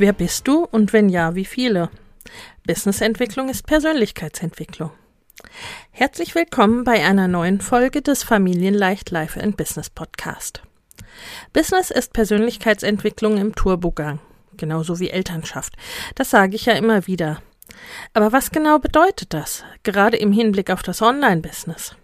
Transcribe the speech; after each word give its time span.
Wer 0.00 0.14
bist 0.14 0.48
du 0.48 0.64
und 0.64 0.94
wenn 0.94 1.10
ja, 1.10 1.34
wie 1.34 1.44
viele? 1.44 1.90
Businessentwicklung 2.66 3.50
ist 3.50 3.66
Persönlichkeitsentwicklung. 3.66 4.92
Herzlich 5.90 6.34
willkommen 6.34 6.84
bei 6.84 7.04
einer 7.04 7.28
neuen 7.28 7.60
Folge 7.60 8.00
des 8.00 8.22
Familienleicht 8.22 9.10
Life 9.10 9.38
and 9.38 9.58
Business 9.58 9.90
Podcast. 9.90 10.62
Business 11.52 11.90
ist 11.90 12.14
Persönlichkeitsentwicklung 12.14 13.36
im 13.36 13.54
Turbogang, 13.54 14.20
genauso 14.56 15.00
wie 15.00 15.10
Elternschaft. 15.10 15.74
Das 16.14 16.30
sage 16.30 16.56
ich 16.56 16.64
ja 16.64 16.72
immer 16.72 17.06
wieder. 17.06 17.42
Aber 18.14 18.32
was 18.32 18.52
genau 18.52 18.78
bedeutet 18.78 19.34
das, 19.34 19.64
gerade 19.82 20.16
im 20.16 20.32
Hinblick 20.32 20.70
auf 20.70 20.82
das 20.82 21.02
Online-Business? 21.02 21.94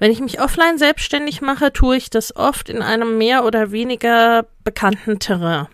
Wenn 0.00 0.10
ich 0.10 0.18
mich 0.18 0.40
offline 0.40 0.78
selbstständig 0.78 1.42
mache, 1.42 1.72
tue 1.72 1.96
ich 1.96 2.10
das 2.10 2.34
oft 2.34 2.68
in 2.68 2.82
einem 2.82 3.18
mehr 3.18 3.44
oder 3.44 3.70
weniger 3.70 4.46
bekannten 4.64 5.20
Terrain. 5.20 5.68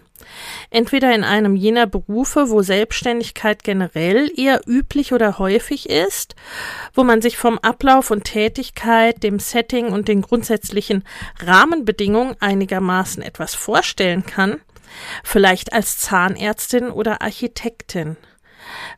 Entweder 0.71 1.15
in 1.15 1.25
einem 1.25 1.57
jener 1.57 1.87
Berufe, 1.87 2.51
wo 2.51 2.63
Selbstständigkeit 2.63 3.65
generell 3.65 4.31
eher 4.37 4.61
üblich 4.67 5.13
oder 5.13 5.39
häufig 5.39 5.89
ist, 5.89 6.35
wo 6.95 7.05
man 7.05 7.23
sich 7.23 7.37
vom 7.37 7.59
Ablauf 7.59 8.11
und 8.11 8.25
Tätigkeit, 8.25 9.23
dem 9.23 9.39
Setting 9.39 9.89
und 9.89 10.09
den 10.09 10.23
grundsätzlichen 10.23 11.05
Rahmenbedingungen 11.41 12.37
einigermaßen 12.41 13.23
etwas 13.23 13.55
vorstellen 13.55 14.25
kann, 14.25 14.61
vielleicht 15.25 15.73
als 15.73 15.99
Zahnärztin 15.99 16.91
oder 16.91 17.23
Architektin. 17.23 18.17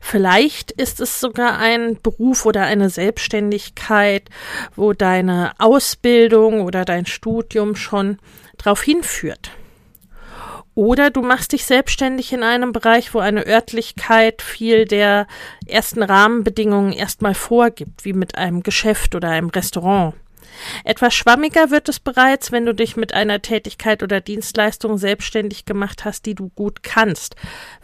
Vielleicht 0.01 0.71
ist 0.71 0.99
es 0.99 1.19
sogar 1.19 1.57
ein 1.57 1.99
Beruf 2.01 2.45
oder 2.45 2.63
eine 2.63 2.89
Selbstständigkeit, 2.89 4.29
wo 4.75 4.93
deine 4.93 5.53
Ausbildung 5.57 6.61
oder 6.61 6.85
dein 6.85 7.05
Studium 7.05 7.75
schon 7.75 8.19
darauf 8.57 8.83
hinführt. 8.83 9.51
Oder 10.75 11.11
du 11.11 11.21
machst 11.21 11.51
dich 11.51 11.65
selbstständig 11.65 12.33
in 12.33 12.43
einem 12.43 12.71
Bereich, 12.73 13.13
wo 13.13 13.19
eine 13.19 13.45
Örtlichkeit 13.45 14.41
viel 14.41 14.85
der 14.85 15.27
ersten 15.67 16.01
Rahmenbedingungen 16.01 16.93
erstmal 16.93 17.35
vorgibt, 17.35 18.05
wie 18.05 18.13
mit 18.13 18.35
einem 18.35 18.63
Geschäft 18.63 19.13
oder 19.13 19.29
einem 19.29 19.49
Restaurant. 19.49 20.15
Etwas 20.83 21.13
schwammiger 21.13 21.71
wird 21.71 21.89
es 21.89 21.99
bereits, 21.99 22.51
wenn 22.51 22.65
du 22.65 22.73
dich 22.73 22.95
mit 22.95 23.13
einer 23.13 23.41
Tätigkeit 23.41 24.03
oder 24.03 24.21
Dienstleistung 24.21 24.97
selbstständig 24.97 25.65
gemacht 25.65 26.05
hast, 26.05 26.25
die 26.25 26.35
du 26.35 26.49
gut 26.49 26.83
kannst, 26.83 27.35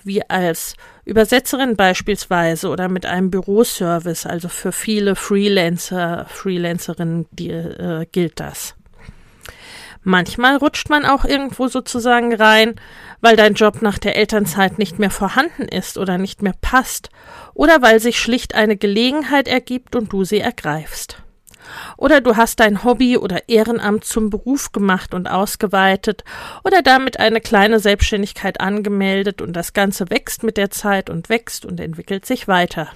wie 0.03 0.27
als 0.29 0.75
Übersetzerin 1.05 1.75
beispielsweise 1.75 2.69
oder 2.69 2.87
mit 2.87 3.05
einem 3.05 3.31
Büroservice, 3.31 4.25
also 4.25 4.49
für 4.49 4.71
viele 4.71 5.15
Freelancer, 5.15 6.25
Freelancerinnen 6.29 7.25
die, 7.31 7.49
äh, 7.49 8.05
gilt 8.11 8.39
das. 8.39 8.75
Manchmal 10.03 10.55
rutscht 10.57 10.89
man 10.89 11.05
auch 11.05 11.25
irgendwo 11.25 11.67
sozusagen 11.67 12.33
rein, 12.33 12.75
weil 13.21 13.35
dein 13.35 13.53
Job 13.53 13.81
nach 13.81 13.97
der 13.97 14.15
Elternzeit 14.15 14.79
nicht 14.79 14.97
mehr 14.97 15.11
vorhanden 15.11 15.63
ist 15.63 15.97
oder 15.97 16.17
nicht 16.17 16.41
mehr 16.41 16.55
passt, 16.61 17.09
oder 17.53 17.81
weil 17.81 17.99
sich 17.99 18.19
schlicht 18.19 18.55
eine 18.55 18.77
Gelegenheit 18.77 19.47
ergibt 19.47 19.95
und 19.95 20.13
du 20.13 20.23
sie 20.23 20.39
ergreifst. 20.39 21.21
Oder 21.97 22.21
du 22.21 22.35
hast 22.35 22.59
dein 22.61 22.83
Hobby 22.83 23.17
oder 23.17 23.47
Ehrenamt 23.49 24.05
zum 24.05 24.29
Beruf 24.29 24.71
gemacht 24.71 25.13
und 25.13 25.27
ausgeweitet 25.27 26.23
oder 26.63 26.81
damit 26.81 27.19
eine 27.19 27.41
kleine 27.41 27.79
Selbstständigkeit 27.79 28.59
angemeldet 28.61 29.41
und 29.41 29.53
das 29.53 29.73
Ganze 29.73 30.09
wächst 30.09 30.43
mit 30.43 30.57
der 30.57 30.71
Zeit 30.71 31.09
und 31.09 31.29
wächst 31.29 31.65
und 31.65 31.79
entwickelt 31.79 32.25
sich 32.25 32.47
weiter. 32.47 32.89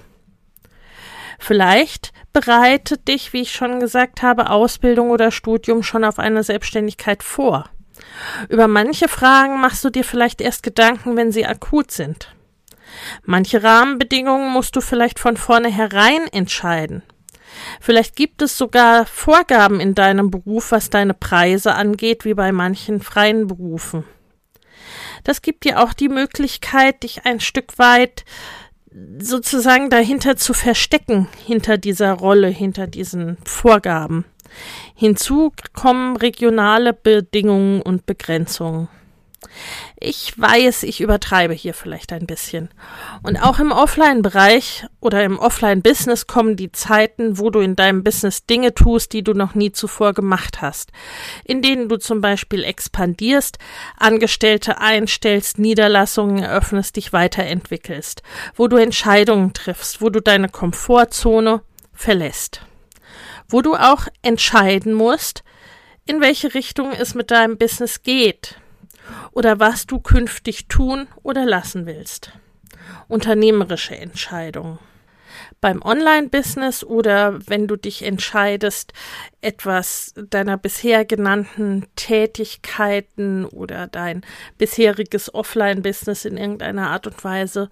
Vielleicht 1.38 2.12
bereitet 2.32 3.08
dich, 3.08 3.32
wie 3.32 3.42
ich 3.42 3.52
schon 3.52 3.80
gesagt 3.80 4.22
habe, 4.22 4.50
Ausbildung 4.50 5.10
oder 5.10 5.30
Studium 5.30 5.82
schon 5.82 6.04
auf 6.04 6.18
eine 6.18 6.42
Selbstständigkeit 6.42 7.22
vor. 7.22 7.70
Über 8.48 8.68
manche 8.68 9.08
Fragen 9.08 9.60
machst 9.60 9.84
du 9.84 9.90
dir 9.90 10.04
vielleicht 10.04 10.40
erst 10.40 10.62
Gedanken, 10.62 11.16
wenn 11.16 11.32
sie 11.32 11.46
akut 11.46 11.90
sind. 11.90 12.34
Manche 13.24 13.62
Rahmenbedingungen 13.62 14.52
musst 14.52 14.76
du 14.76 14.80
vielleicht 14.80 15.18
von 15.18 15.36
vornherein 15.36 16.26
entscheiden. 16.32 17.02
Vielleicht 17.80 18.16
gibt 18.16 18.42
es 18.42 18.58
sogar 18.58 19.06
Vorgaben 19.06 19.80
in 19.80 19.94
deinem 19.94 20.30
Beruf, 20.30 20.72
was 20.72 20.90
deine 20.90 21.14
Preise 21.14 21.74
angeht, 21.74 22.24
wie 22.24 22.34
bei 22.34 22.52
manchen 22.52 23.00
freien 23.00 23.46
Berufen. 23.46 24.04
Das 25.22 25.40
gibt 25.40 25.64
dir 25.64 25.82
auch 25.82 25.92
die 25.92 26.08
Möglichkeit, 26.08 27.02
dich 27.02 27.24
ein 27.24 27.40
Stück 27.40 27.78
weit 27.78 28.24
sozusagen 29.18 29.90
dahinter 29.90 30.36
zu 30.36 30.52
verstecken, 30.54 31.28
hinter 31.44 31.78
dieser 31.78 32.12
Rolle, 32.12 32.48
hinter 32.48 32.86
diesen 32.86 33.38
Vorgaben. 33.44 34.24
Hinzu 34.94 35.52
kommen 35.72 36.16
regionale 36.16 36.92
Bedingungen 36.92 37.82
und 37.82 38.06
Begrenzungen. 38.06 38.88
Ich 40.06 40.38
weiß, 40.38 40.82
ich 40.82 41.00
übertreibe 41.00 41.54
hier 41.54 41.72
vielleicht 41.72 42.12
ein 42.12 42.26
bisschen. 42.26 42.68
Und 43.22 43.38
auch 43.38 43.58
im 43.58 43.72
Offline-Bereich 43.72 44.84
oder 45.00 45.24
im 45.24 45.38
Offline-Business 45.38 46.26
kommen 46.26 46.56
die 46.56 46.70
Zeiten, 46.70 47.38
wo 47.38 47.48
du 47.48 47.60
in 47.60 47.74
deinem 47.74 48.04
Business 48.04 48.44
Dinge 48.44 48.74
tust, 48.74 49.14
die 49.14 49.24
du 49.24 49.32
noch 49.32 49.54
nie 49.54 49.72
zuvor 49.72 50.12
gemacht 50.12 50.60
hast, 50.60 50.92
in 51.44 51.62
denen 51.62 51.88
du 51.88 51.96
zum 51.96 52.20
Beispiel 52.20 52.64
expandierst, 52.64 53.56
Angestellte 53.96 54.78
einstellst, 54.78 55.58
Niederlassungen 55.58 56.42
eröffnest, 56.42 56.96
dich 56.96 57.14
weiterentwickelst, 57.14 58.22
wo 58.56 58.68
du 58.68 58.76
Entscheidungen 58.76 59.54
triffst, 59.54 60.02
wo 60.02 60.10
du 60.10 60.20
deine 60.20 60.50
Komfortzone 60.50 61.62
verlässt, 61.94 62.60
wo 63.48 63.62
du 63.62 63.74
auch 63.74 64.06
entscheiden 64.20 64.92
musst, 64.92 65.44
in 66.04 66.20
welche 66.20 66.52
Richtung 66.52 66.92
es 66.92 67.14
mit 67.14 67.30
deinem 67.30 67.56
Business 67.56 68.02
geht, 68.02 68.60
oder 69.32 69.60
was 69.60 69.86
du 69.86 70.00
künftig 70.00 70.68
tun 70.68 71.08
oder 71.22 71.44
lassen 71.44 71.86
willst. 71.86 72.32
Unternehmerische 73.08 73.96
Entscheidungen. 73.96 74.78
Beim 75.60 75.82
Online-Business 75.82 76.84
oder 76.84 77.38
wenn 77.46 77.66
du 77.66 77.76
dich 77.76 78.02
entscheidest, 78.02 78.92
etwas 79.40 80.14
deiner 80.30 80.56
bisher 80.56 81.04
genannten 81.04 81.86
Tätigkeiten 81.96 83.44
oder 83.44 83.86
dein 83.86 84.22
bisheriges 84.58 85.34
Offline-Business 85.34 86.24
in 86.24 86.36
irgendeiner 86.36 86.90
Art 86.90 87.06
und 87.06 87.24
Weise 87.24 87.70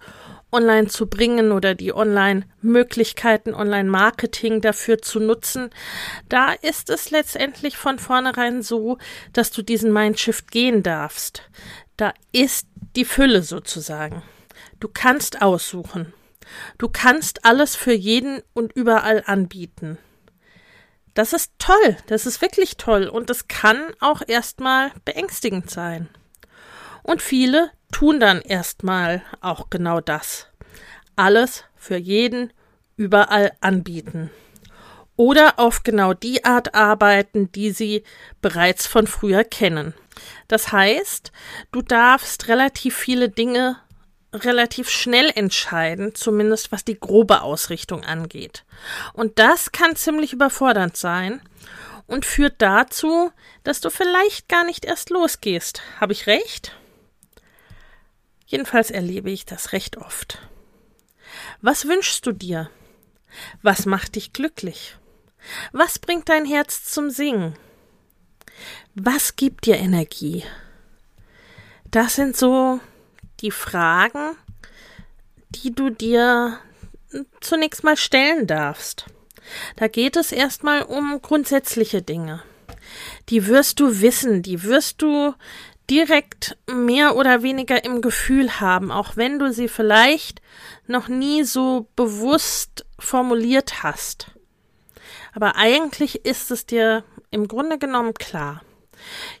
online 0.53 0.87
zu 0.87 1.07
bringen 1.07 1.51
oder 1.51 1.75
die 1.75 1.93
Online-Möglichkeiten, 1.93 3.53
Online-Marketing 3.53 4.61
dafür 4.61 5.01
zu 5.01 5.19
nutzen, 5.19 5.69
da 6.29 6.53
ist 6.53 6.89
es 6.89 7.11
letztendlich 7.11 7.77
von 7.77 7.99
vornherein 7.99 8.61
so, 8.61 8.97
dass 9.33 9.51
du 9.51 9.61
diesen 9.63 9.91
Mindshift 9.91 10.51
gehen 10.51 10.83
darfst. 10.83 11.43
Da 11.97 12.13
ist 12.31 12.67
die 12.95 13.05
Fülle 13.05 13.41
sozusagen. 13.41 14.23
Du 14.79 14.87
kannst 14.87 15.41
aussuchen. 15.41 16.13
Du 16.77 16.89
kannst 16.89 17.45
alles 17.45 17.75
für 17.75 17.93
jeden 17.93 18.41
und 18.53 18.73
überall 18.73 19.23
anbieten. 19.25 19.97
Das 21.13 21.33
ist 21.33 21.51
toll, 21.59 21.97
das 22.07 22.25
ist 22.25 22.41
wirklich 22.41 22.77
toll 22.77 23.07
und 23.07 23.29
es 23.29 23.47
kann 23.47 23.79
auch 23.99 24.21
erstmal 24.25 24.91
beängstigend 25.05 25.69
sein. 25.69 26.09
Und 27.03 27.21
viele 27.21 27.69
tun 27.93 28.19
dann 28.19 28.41
erstmal 28.41 29.23
auch 29.39 29.69
genau 29.69 30.01
das. 30.01 30.47
Alles 31.15 31.63
für 31.75 31.95
jeden 31.97 32.51
überall 32.97 33.53
anbieten. 33.61 34.29
oder 35.15 35.59
auf 35.59 35.83
genau 35.83 36.13
die 36.13 36.43
Art 36.43 36.73
arbeiten, 36.73 37.51
die 37.51 37.71
sie 37.71 38.03
bereits 38.41 38.87
von 38.87 39.05
früher 39.07 39.43
kennen. 39.43 39.93
Das 40.47 40.71
heißt, 40.71 41.31
du 41.71 41.81
darfst 41.81 42.47
relativ 42.47 42.95
viele 42.95 43.29
Dinge 43.29 43.77
relativ 44.33 44.89
schnell 44.89 45.31
entscheiden, 45.35 46.15
zumindest 46.15 46.71
was 46.71 46.83
die 46.83 46.99
grobe 46.99 47.41
Ausrichtung 47.43 48.03
angeht. 48.03 48.65
Und 49.13 49.37
das 49.37 49.71
kann 49.71 49.95
ziemlich 49.95 50.33
überfordernd 50.33 50.97
sein 50.97 51.41
und 52.07 52.25
führt 52.25 52.55
dazu, 52.57 53.31
dass 53.63 53.79
du 53.81 53.91
vielleicht 53.91 54.49
gar 54.49 54.65
nicht 54.65 54.85
erst 54.85 55.11
losgehst. 55.11 55.83
Habe 56.01 56.13
ich 56.13 56.25
recht? 56.25 56.75
Jedenfalls 58.53 58.91
erlebe 58.91 59.31
ich 59.31 59.47
das 59.47 59.71
recht 59.73 59.97
oft. 59.97 60.37
Was 61.61 61.87
wünschst 61.87 62.23
du 62.27 62.33
dir? 62.33 62.69
Was 63.63 63.87
macht 63.87 64.13
dich 64.13 64.31
glücklich? 64.31 64.95
Was 65.71 65.97
bringt 65.97 66.29
dein 66.29 66.45
Herz 66.45 66.85
zum 66.85 67.09
Singen? 67.09 67.57
Was 68.93 69.37
gibt 69.37 69.65
dir 69.65 69.77
Energie? 69.77 70.43
Das 71.89 72.13
sind 72.13 72.37
so 72.37 72.79
die 73.39 73.49
Fragen, 73.49 74.35
die 75.49 75.73
du 75.73 75.89
dir 75.89 76.59
zunächst 77.41 77.83
mal 77.83 77.97
stellen 77.97 78.45
darfst. 78.45 79.07
Da 79.77 79.87
geht 79.87 80.15
es 80.15 80.31
erstmal 80.31 80.83
um 80.83 81.19
grundsätzliche 81.23 82.03
Dinge. 82.03 82.43
Die 83.29 83.47
wirst 83.47 83.79
du 83.79 84.01
wissen, 84.01 84.43
die 84.43 84.61
wirst 84.61 85.01
du 85.01 85.33
direkt 85.89 86.57
mehr 86.71 87.15
oder 87.15 87.43
weniger 87.43 87.83
im 87.83 88.01
Gefühl 88.01 88.59
haben, 88.59 88.91
auch 88.91 89.17
wenn 89.17 89.39
du 89.39 89.51
sie 89.51 89.67
vielleicht 89.67 90.41
noch 90.87 91.07
nie 91.07 91.43
so 91.43 91.87
bewusst 91.95 92.85
formuliert 92.99 93.83
hast. 93.83 94.31
Aber 95.33 95.55
eigentlich 95.55 96.25
ist 96.25 96.51
es 96.51 96.65
dir 96.65 97.03
im 97.31 97.47
Grunde 97.47 97.77
genommen 97.77 98.13
klar. 98.13 98.61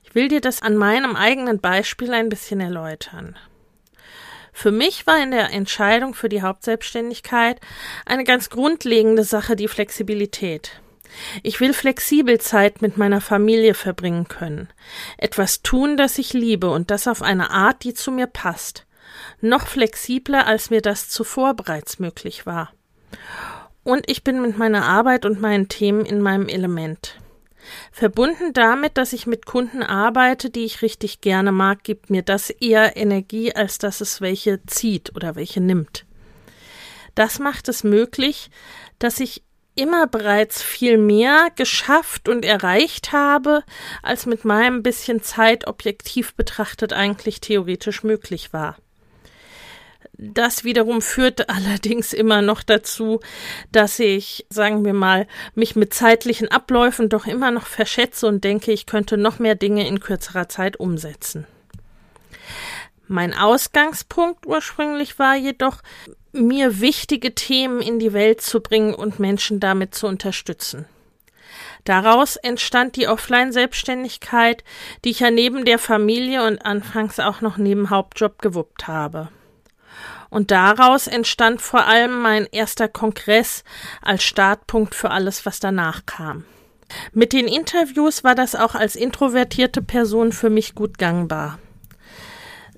Ich 0.03 0.15
will 0.15 0.27
dir 0.27 0.41
das 0.41 0.61
an 0.61 0.75
meinem 0.75 1.15
eigenen 1.15 1.59
Beispiel 1.59 2.13
ein 2.13 2.29
bisschen 2.29 2.59
erläutern. 2.59 3.37
Für 4.51 4.71
mich 4.71 5.07
war 5.07 5.21
in 5.21 5.31
der 5.31 5.51
Entscheidung 5.51 6.13
für 6.13 6.29
die 6.29 6.43
Hauptselbstständigkeit 6.43 7.59
eine 8.05 8.23
ganz 8.23 8.49
grundlegende 8.49 9.23
Sache 9.23 9.55
die 9.55 9.67
Flexibilität. 9.67 10.82
Ich 11.41 11.59
will 11.59 11.73
flexibel 11.73 12.39
Zeit 12.39 12.81
mit 12.81 12.97
meiner 12.97 13.21
Familie 13.21 13.73
verbringen 13.73 14.27
können, 14.27 14.69
etwas 15.17 15.61
tun, 15.61 15.97
das 15.97 16.17
ich 16.17 16.33
liebe 16.33 16.69
und 16.69 16.91
das 16.91 17.07
auf 17.07 17.21
eine 17.21 17.51
Art, 17.51 17.83
die 17.83 17.93
zu 17.93 18.11
mir 18.11 18.27
passt, 18.27 18.85
noch 19.41 19.67
flexibler, 19.67 20.47
als 20.47 20.69
mir 20.69 20.81
das 20.81 21.09
zuvor 21.09 21.53
bereits 21.53 21.99
möglich 21.99 22.45
war. 22.45 22.73
Und 23.83 24.09
ich 24.09 24.23
bin 24.23 24.41
mit 24.41 24.57
meiner 24.57 24.85
Arbeit 24.85 25.25
und 25.25 25.41
meinen 25.41 25.67
Themen 25.67 26.05
in 26.05 26.21
meinem 26.21 26.47
Element. 26.47 27.17
Verbunden 27.91 28.53
damit, 28.53 28.97
dass 28.97 29.13
ich 29.13 29.27
mit 29.27 29.45
Kunden 29.45 29.83
arbeite, 29.83 30.49
die 30.49 30.65
ich 30.65 30.81
richtig 30.81 31.21
gerne 31.21 31.51
mag, 31.51 31.83
gibt 31.83 32.09
mir 32.09 32.21
das 32.21 32.49
eher 32.49 32.97
Energie, 32.97 33.53
als 33.53 33.77
dass 33.77 34.01
es 34.01 34.21
welche 34.21 34.65
zieht 34.65 35.15
oder 35.15 35.35
welche 35.35 35.61
nimmt. 35.61 36.05
Das 37.15 37.39
macht 37.39 37.69
es 37.69 37.83
möglich, 37.83 38.49
dass 38.99 39.19
ich 39.19 39.43
immer 39.75 40.07
bereits 40.07 40.61
viel 40.61 40.97
mehr 40.97 41.47
geschafft 41.55 42.29
und 42.29 42.45
erreicht 42.45 43.11
habe, 43.11 43.63
als 44.01 44.25
mit 44.25 44.45
meinem 44.45 44.83
bisschen 44.83 45.23
Zeit 45.23 45.67
objektiv 45.67 46.35
betrachtet 46.35 46.93
eigentlich 46.93 47.41
theoretisch 47.41 48.03
möglich 48.03 48.53
war. 48.53 48.77
Das 50.17 50.63
wiederum 50.63 51.01
führt 51.01 51.49
allerdings 51.49 52.13
immer 52.13 52.41
noch 52.41 52.63
dazu, 52.63 53.19
dass 53.71 53.99
ich, 53.99 54.45
sagen 54.49 54.85
wir 54.85 54.93
mal, 54.93 55.27
mich 55.55 55.75
mit 55.75 55.93
zeitlichen 55.93 56.49
Abläufen 56.49 57.09
doch 57.09 57.25
immer 57.25 57.51
noch 57.51 57.65
verschätze 57.65 58.27
und 58.27 58.43
denke, 58.43 58.71
ich 58.71 58.85
könnte 58.85 59.17
noch 59.17 59.39
mehr 59.39 59.55
Dinge 59.55 59.87
in 59.87 59.99
kürzerer 59.99 60.49
Zeit 60.49 60.79
umsetzen. 60.79 61.47
Mein 63.07 63.33
Ausgangspunkt 63.33 64.45
ursprünglich 64.45 65.19
war 65.19 65.35
jedoch, 65.35 65.81
mir 66.33 66.79
wichtige 66.81 67.35
Themen 67.35 67.81
in 67.81 67.99
die 67.99 68.13
Welt 68.13 68.41
zu 68.41 68.59
bringen 68.59 68.93
und 68.93 69.19
Menschen 69.19 69.59
damit 69.59 69.95
zu 69.95 70.07
unterstützen. 70.07 70.85
Daraus 71.83 72.37
entstand 72.37 72.95
die 72.95 73.07
Offline-Selbstständigkeit, 73.07 74.63
die 75.03 75.11
ich 75.11 75.19
ja 75.19 75.31
neben 75.31 75.65
der 75.65 75.79
Familie 75.79 76.45
und 76.45 76.65
anfangs 76.65 77.19
auch 77.19 77.41
noch 77.41 77.57
neben 77.57 77.89
Hauptjob 77.89 78.41
gewuppt 78.41 78.87
habe. 78.87 79.29
Und 80.29 80.49
daraus 80.49 81.07
entstand 81.07 81.61
vor 81.61 81.85
allem 81.85 82.21
mein 82.21 82.47
erster 82.51 82.87
Kongress 82.87 83.63
als 84.01 84.23
Startpunkt 84.23 84.95
für 84.95 85.11
alles, 85.11 85.45
was 85.45 85.59
danach 85.59 86.05
kam. 86.05 86.45
Mit 87.11 87.33
den 87.33 87.47
Interviews 87.47 88.23
war 88.23 88.33
das 88.33 88.55
auch 88.55 88.75
als 88.75 88.95
introvertierte 88.95 89.81
Person 89.81 90.31
für 90.31 90.49
mich 90.49 90.73
gut 90.73 90.97
gangbar. 90.97 91.59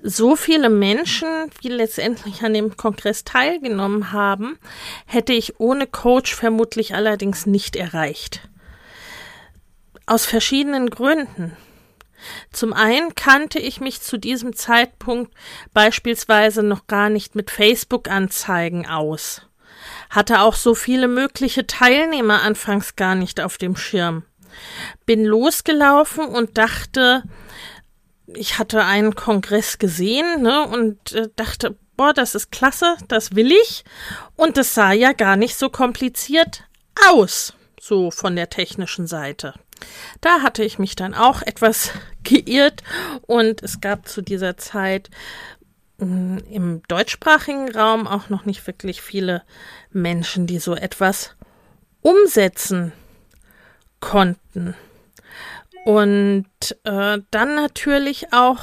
So 0.08 0.36
viele 0.36 0.70
Menschen, 0.70 1.50
die 1.64 1.68
letztendlich 1.68 2.44
an 2.44 2.54
dem 2.54 2.76
Kongress 2.76 3.24
teilgenommen 3.24 4.12
haben, 4.12 4.56
hätte 5.04 5.32
ich 5.32 5.58
ohne 5.58 5.88
Coach 5.88 6.32
vermutlich 6.32 6.94
allerdings 6.94 7.44
nicht 7.44 7.74
erreicht. 7.74 8.48
Aus 10.06 10.24
verschiedenen 10.24 10.90
Gründen. 10.90 11.56
Zum 12.52 12.72
einen 12.72 13.16
kannte 13.16 13.58
ich 13.58 13.80
mich 13.80 14.00
zu 14.00 14.16
diesem 14.16 14.54
Zeitpunkt 14.54 15.34
beispielsweise 15.74 16.62
noch 16.62 16.86
gar 16.86 17.10
nicht 17.10 17.34
mit 17.34 17.50
Facebook-Anzeigen 17.50 18.86
aus, 18.86 19.42
hatte 20.08 20.38
auch 20.42 20.54
so 20.54 20.76
viele 20.76 21.08
mögliche 21.08 21.66
Teilnehmer 21.66 22.42
anfangs 22.42 22.94
gar 22.94 23.16
nicht 23.16 23.40
auf 23.40 23.58
dem 23.58 23.74
Schirm. 23.74 24.22
Bin 25.04 25.24
losgelaufen 25.24 26.26
und 26.26 26.58
dachte, 26.58 27.24
ich 28.34 28.58
hatte 28.58 28.84
einen 28.84 29.14
Kongress 29.14 29.78
gesehen 29.78 30.42
ne, 30.42 30.66
und 30.66 31.12
äh, 31.12 31.28
dachte, 31.36 31.76
boah, 31.96 32.12
das 32.12 32.34
ist 32.34 32.50
klasse, 32.50 32.96
das 33.08 33.34
will 33.34 33.52
ich. 33.52 33.84
Und 34.36 34.58
es 34.58 34.74
sah 34.74 34.92
ja 34.92 35.12
gar 35.12 35.36
nicht 35.36 35.56
so 35.56 35.68
kompliziert 35.70 36.64
aus, 37.10 37.54
so 37.80 38.10
von 38.10 38.36
der 38.36 38.50
technischen 38.50 39.06
Seite. 39.06 39.54
Da 40.20 40.40
hatte 40.40 40.64
ich 40.64 40.78
mich 40.78 40.96
dann 40.96 41.14
auch 41.14 41.42
etwas 41.42 41.90
geirrt 42.24 42.82
und 43.22 43.62
es 43.62 43.80
gab 43.80 44.08
zu 44.08 44.22
dieser 44.22 44.56
Zeit 44.56 45.10
mm, 45.98 46.38
im 46.50 46.82
deutschsprachigen 46.88 47.70
Raum 47.70 48.06
auch 48.06 48.28
noch 48.28 48.44
nicht 48.44 48.66
wirklich 48.66 49.02
viele 49.02 49.42
Menschen, 49.90 50.46
die 50.46 50.58
so 50.58 50.74
etwas 50.74 51.36
umsetzen 52.02 52.92
konnten. 54.00 54.74
Und 55.86 56.48
äh, 56.82 57.18
dann 57.30 57.54
natürlich 57.54 58.32
auch 58.32 58.58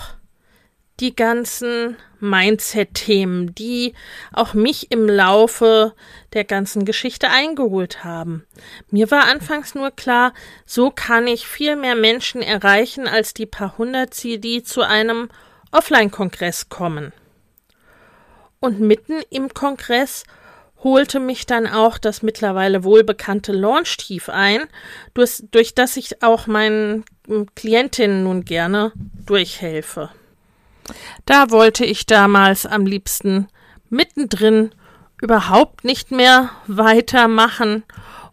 die 0.99 1.15
ganzen 1.15 1.95
Mindset-Themen, 2.19 3.55
die 3.55 3.93
auch 4.33 4.53
mich 4.53 4.91
im 4.91 5.07
Laufe 5.07 5.93
der 6.33 6.43
ganzen 6.43 6.83
Geschichte 6.83 7.29
eingeholt 7.29 8.03
haben. 8.03 8.45
Mir 8.91 9.09
war 9.09 9.23
anfangs 9.29 9.73
nur 9.73 9.91
klar, 9.91 10.33
so 10.65 10.91
kann 10.91 11.25
ich 11.25 11.47
viel 11.47 11.77
mehr 11.77 11.95
Menschen 11.95 12.41
erreichen 12.41 13.07
als 13.07 13.33
die 13.33 13.45
paar 13.45 13.77
hundert, 13.77 14.21
die 14.21 14.61
zu 14.63 14.81
einem 14.81 15.29
Offline-Kongress 15.71 16.67
kommen. 16.67 17.13
Und 18.59 18.81
mitten 18.81 19.21
im 19.29 19.53
Kongress 19.53 20.25
holte 20.83 21.19
mich 21.19 21.45
dann 21.45 21.67
auch 21.67 21.97
das 21.97 22.21
mittlerweile 22.21 22.83
wohlbekannte 22.83 23.51
Launch-Tief 23.53 24.29
ein, 24.29 24.61
durch, 25.13 25.43
durch 25.51 25.73
das 25.73 25.97
ich 25.97 26.21
auch 26.23 26.47
meinen 26.47 27.05
Klientinnen 27.55 28.23
nun 28.23 28.45
gerne 28.45 28.91
durchhelfe. 29.25 30.09
Da 31.25 31.49
wollte 31.51 31.85
ich 31.85 32.05
damals 32.05 32.65
am 32.65 32.85
liebsten 32.85 33.47
mittendrin 33.89 34.71
überhaupt 35.21 35.85
nicht 35.85 36.11
mehr 36.11 36.49
weitermachen 36.67 37.83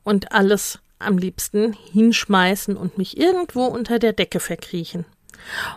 und 0.02 0.32
alles 0.32 0.80
am 0.98 1.18
liebsten 1.18 1.72
hinschmeißen 1.72 2.76
und 2.76 2.98
mich 2.98 3.16
irgendwo 3.16 3.64
unter 3.64 3.98
der 3.98 4.12
Decke 4.12 4.40
verkriechen. 4.40 5.06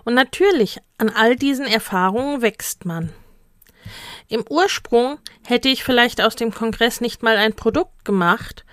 Und 0.03 0.15
natürlich, 0.15 0.79
an 0.97 1.09
all 1.09 1.35
diesen 1.35 1.65
Erfahrungen 1.65 2.41
wächst 2.41 2.85
man. 2.85 3.09
Im 4.27 4.45
Ursprung 4.49 5.19
hätte 5.45 5.69
ich 5.69 5.83
vielleicht 5.83 6.21
aus 6.21 6.35
dem 6.35 6.53
Kongress 6.53 7.01
nicht 7.01 7.23
mal 7.23 7.37
ein 7.37 7.53
Produkt 7.53 8.05
gemacht, 8.05 8.65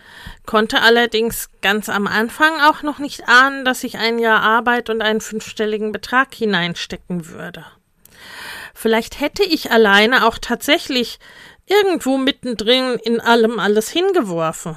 konnte 0.47 0.81
allerdings 0.83 1.51
ganz 1.61 1.89
am 1.89 2.07
Anfang 2.07 2.61
auch 2.61 2.83
noch 2.83 2.99
nicht 2.99 3.29
ahnen, 3.29 3.65
dass 3.65 3.85
ich 3.85 3.99
ein 3.99 4.19
Jahr 4.19 4.43
Arbeit 4.43 4.91
und 4.91 5.03
einen 5.03 5.21
fünfstelligen 5.21 5.93
Betrag 5.93 6.35
hineinstecken 6.35 7.29
würde. 7.29 7.67
Vielleicht 8.75 9.21
hätte 9.21 9.45
ich 9.45 9.71
alleine 9.71 10.27
auch 10.27 10.39
tatsächlich 10.39 11.19
irgendwo 11.67 12.17
mittendrin 12.17 12.99
in 13.03 13.21
allem 13.21 13.59
alles 13.59 13.91
hingeworfen. 13.91 14.77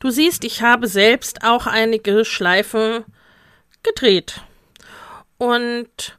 Du 0.00 0.10
siehst, 0.10 0.44
ich 0.44 0.62
habe 0.62 0.86
selbst 0.86 1.44
auch 1.44 1.66
einige 1.66 2.24
Schleifen 2.24 3.04
gedreht. 3.82 4.40
Und 5.36 6.17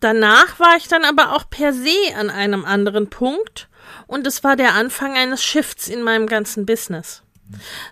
danach 0.00 0.58
war 0.58 0.76
ich 0.76 0.88
dann 0.88 1.04
aber 1.04 1.34
auch 1.34 1.48
per 1.48 1.72
se 1.72 1.96
an 2.16 2.30
einem 2.30 2.64
anderen 2.64 3.10
Punkt 3.10 3.68
und 4.06 4.26
es 4.26 4.44
war 4.44 4.56
der 4.56 4.74
Anfang 4.74 5.16
eines 5.16 5.42
Shifts 5.44 5.88
in 5.88 6.02
meinem 6.02 6.26
ganzen 6.26 6.66
Business. 6.66 7.22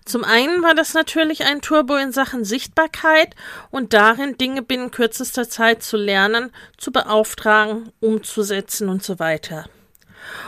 Zum 0.05 0.23
einen 0.25 0.63
war 0.63 0.75
das 0.75 0.93
natürlich 0.93 1.45
ein 1.47 1.63
Turbo 1.63 1.97
in 1.97 2.13
Sachen 2.13 2.45
Sichtbarkeit 2.45 3.35
und 3.71 3.95
darin, 3.95 4.37
Dinge 4.37 4.63
binnen 4.63 4.91
kürzester 4.91 5.49
Zeit 5.49 5.83
zu 5.83 5.97
lernen, 5.97 6.51
zu 6.77 6.93
beauftragen, 6.93 7.91
umzusetzen 8.01 8.89
und 8.89 9.03
so 9.03 9.19
weiter. 9.19 9.65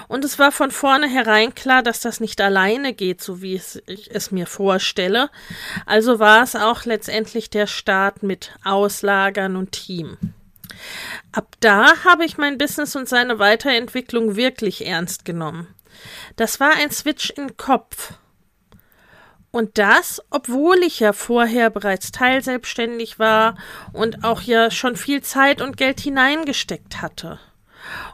Und 0.08 0.24
es 0.24 0.38
war 0.38 0.52
von 0.52 0.70
vornherein 0.70 1.54
klar, 1.54 1.82
dass 1.82 2.00
das 2.00 2.20
nicht 2.20 2.40
alleine 2.40 2.92
geht, 2.92 3.22
so 3.22 3.40
wie 3.40 3.54
ich 3.54 4.10
es 4.12 4.30
mir 4.30 4.46
vorstelle. 4.46 5.30
Also 5.86 6.18
war 6.18 6.42
es 6.42 6.56
auch 6.56 6.84
letztendlich 6.84 7.48
der 7.48 7.66
Start 7.66 8.22
mit 8.22 8.52
Auslagern 8.64 9.56
und 9.56 9.72
Team. 9.72 10.18
Ab 11.32 11.56
da 11.60 12.04
habe 12.04 12.24
ich 12.24 12.38
mein 12.38 12.58
Business 12.58 12.96
und 12.96 13.08
seine 13.08 13.38
Weiterentwicklung 13.38 14.36
wirklich 14.36 14.86
ernst 14.86 15.24
genommen. 15.24 15.74
Das 16.36 16.60
war 16.60 16.72
ein 16.72 16.90
Switch 16.90 17.30
im 17.30 17.56
Kopf. 17.56 18.14
Und 19.50 19.78
das, 19.78 20.22
obwohl 20.30 20.78
ich 20.82 21.00
ja 21.00 21.12
vorher 21.12 21.70
bereits 21.70 22.12
teilselbstständig 22.12 23.18
war 23.18 23.56
und 23.92 24.22
auch 24.22 24.42
ja 24.42 24.70
schon 24.70 24.96
viel 24.96 25.22
Zeit 25.22 25.62
und 25.62 25.76
Geld 25.76 26.00
hineingesteckt 26.00 27.00
hatte. 27.00 27.40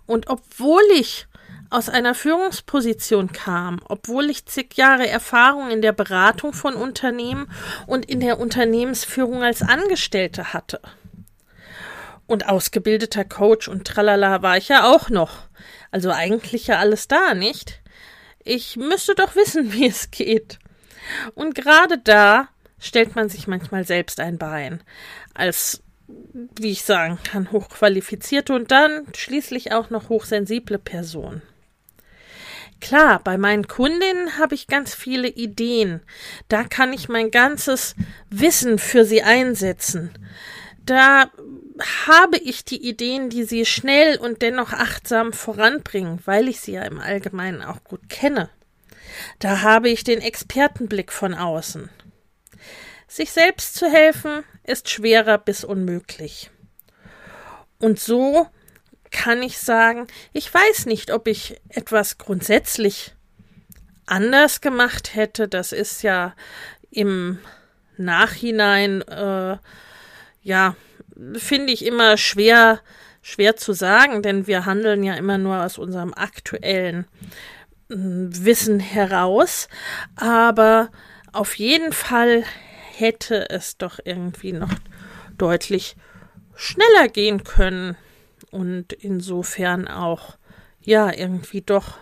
Und 0.06 0.28
obwohl 0.28 0.82
ich 0.94 1.26
aus 1.70 1.88
einer 1.88 2.14
Führungsposition 2.14 3.32
kam, 3.32 3.80
obwohl 3.88 4.30
ich 4.30 4.46
zig 4.46 4.76
Jahre 4.76 5.08
Erfahrung 5.08 5.70
in 5.70 5.82
der 5.82 5.92
Beratung 5.92 6.52
von 6.52 6.74
Unternehmen 6.74 7.50
und 7.88 8.04
in 8.06 8.20
der 8.20 8.38
Unternehmensführung 8.38 9.42
als 9.42 9.62
Angestellte 9.62 10.52
hatte. 10.52 10.80
Und 12.26 12.48
ausgebildeter 12.48 13.24
Coach 13.24 13.68
und 13.68 13.86
tralala 13.86 14.42
war 14.42 14.56
ich 14.56 14.68
ja 14.68 14.90
auch 14.90 15.10
noch. 15.10 15.48
Also 15.90 16.10
eigentlich 16.10 16.66
ja 16.66 16.78
alles 16.78 17.06
da, 17.06 17.34
nicht? 17.34 17.80
Ich 18.42 18.76
müsste 18.76 19.14
doch 19.14 19.36
wissen, 19.36 19.72
wie 19.72 19.86
es 19.86 20.10
geht. 20.10 20.58
Und 21.34 21.54
gerade 21.54 21.98
da 21.98 22.48
stellt 22.78 23.14
man 23.14 23.28
sich 23.28 23.46
manchmal 23.46 23.84
selbst 23.84 24.20
ein 24.20 24.38
Bein. 24.38 24.82
Als, 25.34 25.82
wie 26.06 26.72
ich 26.72 26.84
sagen 26.84 27.18
kann, 27.24 27.52
hochqualifizierte 27.52 28.54
und 28.54 28.70
dann 28.70 29.06
schließlich 29.14 29.72
auch 29.72 29.90
noch 29.90 30.08
hochsensible 30.08 30.78
Person. 30.78 31.42
Klar, 32.80 33.20
bei 33.22 33.38
meinen 33.38 33.66
Kundinnen 33.66 34.38
habe 34.38 34.54
ich 34.54 34.66
ganz 34.66 34.94
viele 34.94 35.28
Ideen. 35.28 36.02
Da 36.48 36.64
kann 36.64 36.92
ich 36.92 37.08
mein 37.08 37.30
ganzes 37.30 37.94
Wissen 38.28 38.78
für 38.78 39.06
sie 39.06 39.22
einsetzen. 39.22 40.10
Da 40.84 41.30
habe 42.06 42.38
ich 42.38 42.64
die 42.64 42.86
Ideen, 42.86 43.30
die 43.30 43.44
sie 43.44 43.66
schnell 43.66 44.16
und 44.18 44.42
dennoch 44.42 44.72
achtsam 44.72 45.32
voranbringen, 45.32 46.20
weil 46.24 46.48
ich 46.48 46.60
sie 46.60 46.72
ja 46.72 46.82
im 46.82 47.00
Allgemeinen 47.00 47.62
auch 47.62 47.82
gut 47.84 48.08
kenne. 48.08 48.50
Da 49.38 49.62
habe 49.62 49.88
ich 49.88 50.04
den 50.04 50.20
Expertenblick 50.20 51.12
von 51.12 51.34
außen. 51.34 51.90
Sich 53.08 53.32
selbst 53.32 53.74
zu 53.74 53.90
helfen 53.90 54.44
ist 54.64 54.88
schwerer 54.88 55.38
bis 55.38 55.64
unmöglich. 55.64 56.50
Und 57.78 58.00
so 58.00 58.48
kann 59.10 59.42
ich 59.42 59.58
sagen, 59.58 60.06
ich 60.32 60.52
weiß 60.52 60.86
nicht, 60.86 61.12
ob 61.12 61.28
ich 61.28 61.60
etwas 61.68 62.18
grundsätzlich 62.18 63.14
anders 64.06 64.60
gemacht 64.60 65.14
hätte. 65.14 65.48
Das 65.48 65.72
ist 65.72 66.02
ja 66.02 66.34
im 66.90 67.38
Nachhinein, 67.96 69.02
äh, 69.02 69.58
ja, 70.42 70.76
finde 71.36 71.72
ich 71.72 71.84
immer 71.84 72.16
schwer, 72.16 72.80
schwer 73.22 73.56
zu 73.56 73.72
sagen, 73.72 74.22
denn 74.22 74.46
wir 74.46 74.66
handeln 74.66 75.02
ja 75.02 75.14
immer 75.14 75.38
nur 75.38 75.62
aus 75.62 75.78
unserem 75.78 76.12
aktuellen 76.14 77.06
äh, 77.88 77.94
Wissen 77.96 78.80
heraus. 78.80 79.68
Aber 80.16 80.90
auf 81.32 81.56
jeden 81.56 81.92
Fall 81.92 82.44
hätte 82.96 83.50
es 83.50 83.76
doch 83.76 83.98
irgendwie 84.04 84.52
noch 84.52 84.72
deutlich 85.36 85.96
schneller 86.54 87.08
gehen 87.08 87.42
können 87.42 87.96
und 88.50 88.92
insofern 88.92 89.88
auch, 89.88 90.36
ja, 90.80 91.12
irgendwie 91.12 91.60
doch 91.60 91.98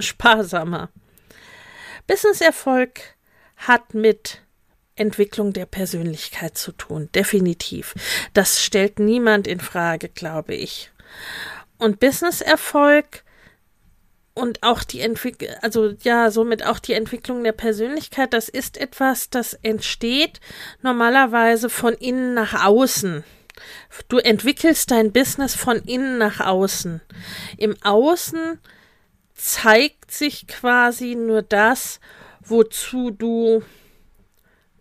sparsamer. 0.00 0.90
Businesserfolg 2.06 3.00
hat 3.56 3.94
mit 3.94 4.42
Entwicklung 4.96 5.52
der 5.52 5.66
Persönlichkeit 5.66 6.56
zu 6.56 6.72
tun, 6.72 7.08
definitiv. 7.14 7.94
Das 8.32 8.62
stellt 8.62 8.98
niemand 8.98 9.46
in 9.46 9.60
Frage, 9.60 10.08
glaube 10.08 10.54
ich. 10.54 10.90
Und 11.78 12.00
Businesserfolg 12.00 13.22
und 14.34 14.62
auch 14.62 14.82
die 14.84 15.00
Entwicklung, 15.00 15.50
also 15.62 15.94
ja, 16.02 16.30
somit 16.30 16.64
auch 16.64 16.78
die 16.78 16.92
Entwicklung 16.92 17.42
der 17.42 17.52
Persönlichkeit, 17.52 18.34
das 18.34 18.48
ist 18.48 18.76
etwas, 18.76 19.30
das 19.30 19.54
entsteht 19.54 20.40
normalerweise 20.82 21.70
von 21.70 21.94
innen 21.94 22.34
nach 22.34 22.66
außen. 22.66 23.24
Du 24.08 24.18
entwickelst 24.18 24.90
dein 24.90 25.12
Business 25.12 25.54
von 25.54 25.78
innen 25.78 26.18
nach 26.18 26.40
außen. 26.40 27.00
Im 27.56 27.76
Außen 27.82 28.58
zeigt 29.34 30.10
sich 30.10 30.46
quasi 30.46 31.14
nur 31.14 31.40
das, 31.40 32.00
wozu 32.40 33.10
du 33.10 33.62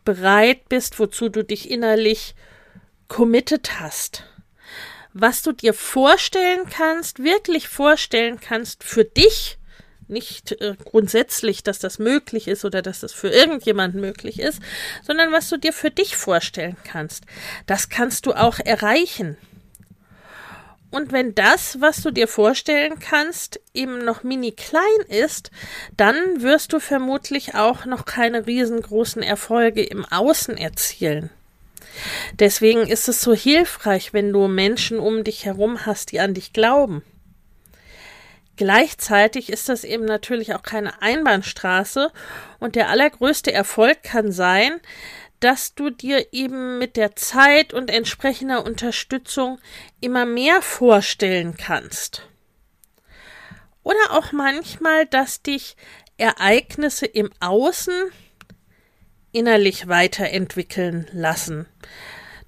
bereit 0.05 0.69
bist, 0.69 0.99
wozu 0.99 1.29
du 1.29 1.43
dich 1.43 1.69
innerlich 1.69 2.35
committed 3.07 3.79
hast. 3.79 4.23
Was 5.13 5.41
du 5.41 5.51
dir 5.51 5.73
vorstellen 5.73 6.69
kannst, 6.69 7.23
wirklich 7.23 7.67
vorstellen 7.67 8.39
kannst 8.39 8.83
für 8.83 9.05
dich, 9.05 9.57
nicht 10.07 10.51
äh, 10.61 10.75
grundsätzlich, 10.83 11.63
dass 11.63 11.79
das 11.79 11.99
möglich 11.99 12.47
ist 12.47 12.63
oder 12.63 12.81
dass 12.81 12.99
das 12.99 13.11
für 13.11 13.29
irgendjemand 13.29 13.95
möglich 13.95 14.39
ist, 14.39 14.61
sondern 15.03 15.31
was 15.31 15.49
du 15.49 15.57
dir 15.57 15.73
für 15.73 15.89
dich 15.89 16.15
vorstellen 16.15 16.77
kannst. 16.83 17.23
Das 17.65 17.89
kannst 17.89 18.25
du 18.25 18.33
auch 18.33 18.59
erreichen. 18.59 19.37
Und 20.91 21.11
wenn 21.11 21.35
das, 21.35 21.81
was 21.81 22.01
du 22.01 22.11
dir 22.11 22.27
vorstellen 22.27 22.99
kannst, 22.99 23.59
eben 23.73 23.99
noch 23.99 24.23
mini 24.23 24.51
klein 24.51 24.81
ist, 25.09 25.51
dann 25.97 26.41
wirst 26.41 26.73
du 26.73 26.79
vermutlich 26.79 27.55
auch 27.55 27.85
noch 27.85 28.05
keine 28.05 28.47
riesengroßen 28.47 29.21
Erfolge 29.21 29.83
im 29.83 30.05
Außen 30.05 30.57
erzielen. 30.57 31.29
Deswegen 32.39 32.87
ist 32.87 33.07
es 33.07 33.21
so 33.21 33.33
hilfreich, 33.33 34.13
wenn 34.13 34.31
du 34.31 34.47
Menschen 34.47 34.99
um 34.99 35.23
dich 35.23 35.45
herum 35.45 35.85
hast, 35.85 36.11
die 36.11 36.19
an 36.19 36.33
dich 36.33 36.53
glauben. 36.53 37.03
Gleichzeitig 38.57 39.51
ist 39.51 39.67
das 39.67 39.83
eben 39.83 40.05
natürlich 40.05 40.55
auch 40.55 40.63
keine 40.63 41.01
Einbahnstraße 41.01 42.11
und 42.59 42.75
der 42.75 42.89
allergrößte 42.89 43.51
Erfolg 43.51 44.01
kann 44.01 44.31
sein, 44.31 44.79
dass 45.45 45.75
du 45.75 45.91
dir 45.91 46.33
eben 46.33 46.79
mit 46.79 46.97
der 46.97 47.15
Zeit 47.15 47.71
und 47.71 47.91
entsprechender 47.91 48.65
Unterstützung 48.65 49.59
immer 50.01 50.25
mehr 50.25 50.63
vorstellen 50.63 51.55
kannst. 51.55 52.23
Oder 53.83 53.99
auch 54.09 54.31
manchmal, 54.31 55.05
dass 55.05 55.43
dich 55.43 55.77
Ereignisse 56.17 57.05
im 57.05 57.29
Außen 57.41 57.93
innerlich 59.33 59.87
weiterentwickeln 59.87 61.07
lassen. 61.11 61.67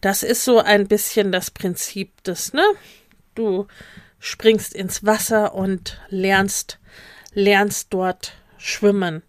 Das 0.01 0.23
ist 0.23 0.43
so 0.43 0.57
ein 0.57 0.87
bisschen 0.87 1.31
das 1.31 1.51
Prinzip 1.51 2.23
des, 2.23 2.53
ne? 2.53 2.65
Du 3.35 3.67
springst 4.17 4.73
ins 4.73 5.05
Wasser 5.05 5.53
und 5.53 6.01
lernst, 6.09 6.79
lernst 7.31 7.93
dort 7.93 8.33
schwimmen. 8.57 9.21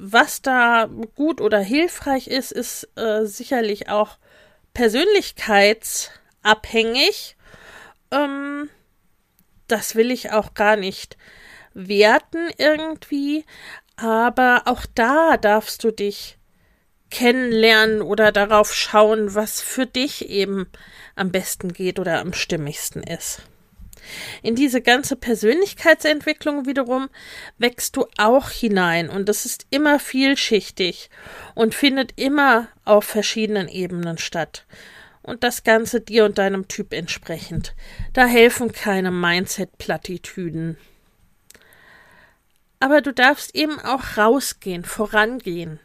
Was 0.00 0.42
da 0.42 0.88
gut 1.16 1.40
oder 1.40 1.58
hilfreich 1.58 2.28
ist, 2.28 2.52
ist 2.52 2.88
äh, 2.96 3.24
sicherlich 3.24 3.88
auch 3.88 4.16
persönlichkeitsabhängig. 4.72 7.36
Ähm, 8.12 8.70
das 9.66 9.96
will 9.96 10.12
ich 10.12 10.30
auch 10.30 10.54
gar 10.54 10.76
nicht 10.76 11.16
werten 11.74 12.48
irgendwie, 12.58 13.44
aber 13.96 14.62
auch 14.66 14.86
da 14.94 15.36
darfst 15.36 15.82
du 15.82 15.90
dich 15.90 16.38
kennenlernen 17.10 18.00
oder 18.00 18.30
darauf 18.30 18.72
schauen, 18.72 19.34
was 19.34 19.60
für 19.60 19.86
dich 19.86 20.28
eben 20.28 20.68
am 21.16 21.32
besten 21.32 21.72
geht 21.72 21.98
oder 21.98 22.20
am 22.20 22.34
stimmigsten 22.34 23.02
ist. 23.02 23.42
In 24.42 24.54
diese 24.54 24.80
ganze 24.80 25.16
Persönlichkeitsentwicklung 25.16 26.66
wiederum 26.66 27.08
wächst 27.58 27.96
du 27.96 28.06
auch 28.16 28.50
hinein 28.50 29.08
und 29.08 29.28
das 29.28 29.44
ist 29.44 29.66
immer 29.70 29.98
vielschichtig 29.98 31.10
und 31.54 31.74
findet 31.74 32.12
immer 32.20 32.68
auf 32.84 33.04
verschiedenen 33.04 33.68
Ebenen 33.68 34.18
statt. 34.18 34.66
Und 35.22 35.44
das 35.44 35.62
Ganze 35.62 36.00
dir 36.00 36.24
und 36.24 36.38
deinem 36.38 36.68
Typ 36.68 36.94
entsprechend. 36.94 37.74
Da 38.14 38.24
helfen 38.26 38.72
keine 38.72 39.10
Mindset-Plattitüden. 39.10 40.78
Aber 42.80 43.00
du 43.00 43.12
darfst 43.12 43.54
eben 43.54 43.78
auch 43.80 44.16
rausgehen, 44.16 44.84
vorangehen, 44.84 45.80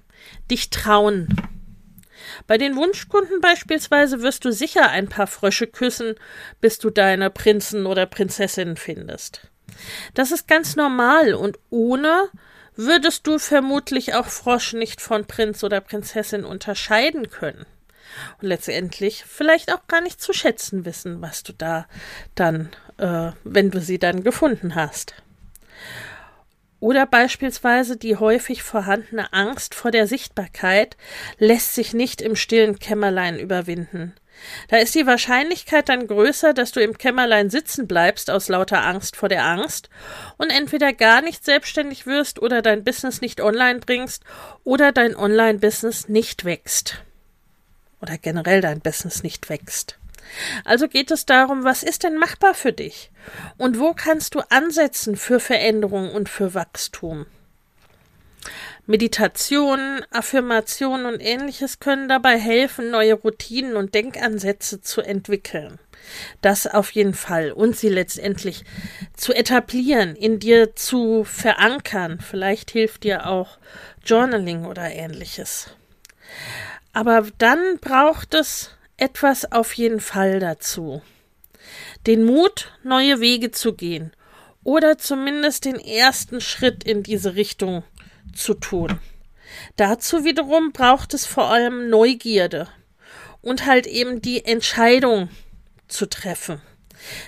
dich 0.50 0.70
trauen. 0.70 1.28
Bei 2.48 2.58
den 2.58 2.76
Wunschkunden 2.76 3.42
beispielsweise 3.42 4.22
wirst 4.22 4.46
du 4.46 4.52
sicher 4.52 4.90
ein 4.90 5.10
paar 5.10 5.28
Frösche 5.28 5.68
küssen, 5.68 6.16
bis 6.62 6.80
du 6.80 6.90
deine 6.90 7.30
Prinzen 7.30 7.86
oder 7.86 8.06
Prinzessinnen 8.06 8.78
findest. 8.78 9.42
Das 10.14 10.32
ist 10.32 10.48
ganz 10.48 10.76
normal 10.76 11.34
und 11.34 11.58
ohne 11.70 12.30
würdest 12.76 13.28
du 13.28 13.40
vermutlich 13.40 14.16
auch 14.16 14.28
Frosch 14.28 14.74
nicht 14.74 15.02
von 15.02 15.26
Prinz 15.26 15.64
oder 15.64 15.82
Prinzessin 15.82 16.44
unterscheiden 16.44 17.30
können. 17.30 17.66
Und 18.40 18.48
letztendlich 18.48 19.24
vielleicht 19.26 19.74
auch 19.74 19.88
gar 19.88 20.02
nicht 20.02 20.22
zu 20.22 20.34
schätzen 20.34 20.86
wissen, 20.86 21.22
was 21.22 21.44
du 21.44 21.54
da 21.54 21.88
dann, 22.36 22.70
äh, 22.98 23.32
wenn 23.44 23.72
du 23.72 23.80
sie 23.80 23.98
dann 23.98 24.24
gefunden 24.24 24.76
hast. 24.76 25.16
Oder 26.84 27.06
beispielsweise 27.06 27.96
die 27.96 28.18
häufig 28.18 28.62
vorhandene 28.62 29.32
Angst 29.32 29.74
vor 29.74 29.90
der 29.90 30.06
Sichtbarkeit 30.06 30.98
lässt 31.38 31.76
sich 31.76 31.94
nicht 31.94 32.22
im 32.22 32.36
stillen 32.36 32.78
Kämmerlein 32.78 33.40
überwinden. 33.40 34.14
Da 34.68 34.76
ist 34.80 34.94
die 34.94 35.06
Wahrscheinlichkeit 35.06 35.88
dann 35.88 36.08
größer, 36.08 36.54
dass 36.54 36.74
du 36.74 36.82
im 36.82 36.98
Kämmerlein 36.98 37.50
sitzen 37.50 37.88
bleibst 37.88 38.30
aus 38.30 38.50
lauter 38.50 38.84
Angst 38.84 39.16
vor 39.16 39.30
der 39.30 39.46
Angst 39.46 39.90
und 40.36 40.50
entweder 40.50 40.92
gar 40.92 41.22
nicht 41.22 41.46
selbstständig 41.46 42.06
wirst 42.06 42.42
oder 42.42 42.62
dein 42.62 42.84
Business 42.84 43.22
nicht 43.22 43.40
online 43.40 43.80
bringst 43.80 44.26
oder 44.66 44.92
dein 44.92 45.16
Online-Business 45.16 46.10
nicht 46.10 46.44
wächst. 46.44 47.02
Oder 48.02 48.18
generell 48.18 48.60
dein 48.60 48.82
Business 48.82 49.24
nicht 49.24 49.48
wächst. 49.48 49.98
Also 50.66 50.88
geht 50.88 51.12
es 51.12 51.26
darum, 51.26 51.64
was 51.64 51.84
ist 51.84 52.04
denn 52.04 52.18
machbar 52.18 52.54
für 52.54 52.74
dich? 52.74 53.12
Und 53.58 53.80
wo 53.80 53.94
kannst 53.94 54.36
du 54.36 54.40
ansetzen 54.50 55.16
für 55.16 55.40
Veränderung 55.40 56.12
und 56.12 56.30
für 56.30 56.54
Wachstum? 56.54 57.26
Meditation, 58.86 60.02
Affirmation 60.12 61.06
und 61.06 61.22
ähnliches 61.22 61.80
können 61.80 62.10
dabei 62.10 62.38
helfen, 62.38 62.92
neue 62.92 63.14
Routinen 63.14 63.78
und 63.78 63.94
Denkansätze 63.94 64.82
zu 64.82 65.02
entwickeln. 65.02 65.80
Das 66.42 66.68
auf 66.68 66.92
jeden 66.92 67.14
Fall 67.14 67.54
und 67.54 67.78
sie 67.78 67.88
letztendlich 67.88 68.66
zu 69.16 69.34
etablieren, 69.34 70.18
in 70.18 70.40
dir 70.40 70.76
zu 70.76 71.24
verankern. 71.24 72.20
Vielleicht 72.20 72.72
hilft 72.72 73.06
dir 73.06 73.28
auch 73.28 73.58
Journaling 74.06 74.66
oder 74.66 74.92
ähnliches. 74.92 75.70
Aber 76.92 77.26
dann 77.38 77.80
braucht 77.80 78.34
es 78.34 78.72
etwas 79.04 79.52
auf 79.52 79.74
jeden 79.74 80.00
Fall 80.00 80.40
dazu. 80.40 81.02
Den 82.08 82.24
Mut, 82.24 82.72
neue 82.84 83.20
Wege 83.20 83.52
zu 83.52 83.74
gehen 83.74 84.14
oder 84.64 84.98
zumindest 84.98 85.66
den 85.66 85.76
ersten 85.76 86.40
Schritt 86.40 86.86
in 86.86 87.04
diese 87.04 87.36
Richtung 87.36 87.84
zu 88.34 88.54
tun. 88.54 89.00
Dazu 89.76 90.24
wiederum 90.24 90.72
braucht 90.72 91.14
es 91.14 91.26
vor 91.26 91.50
allem 91.50 91.90
Neugierde 91.90 92.70
und 93.42 93.66
halt 93.66 93.88
eben 93.88 94.22
die 94.22 94.46
Entscheidung 94.46 95.30
zu 95.90 96.06
treffen. 96.06 96.62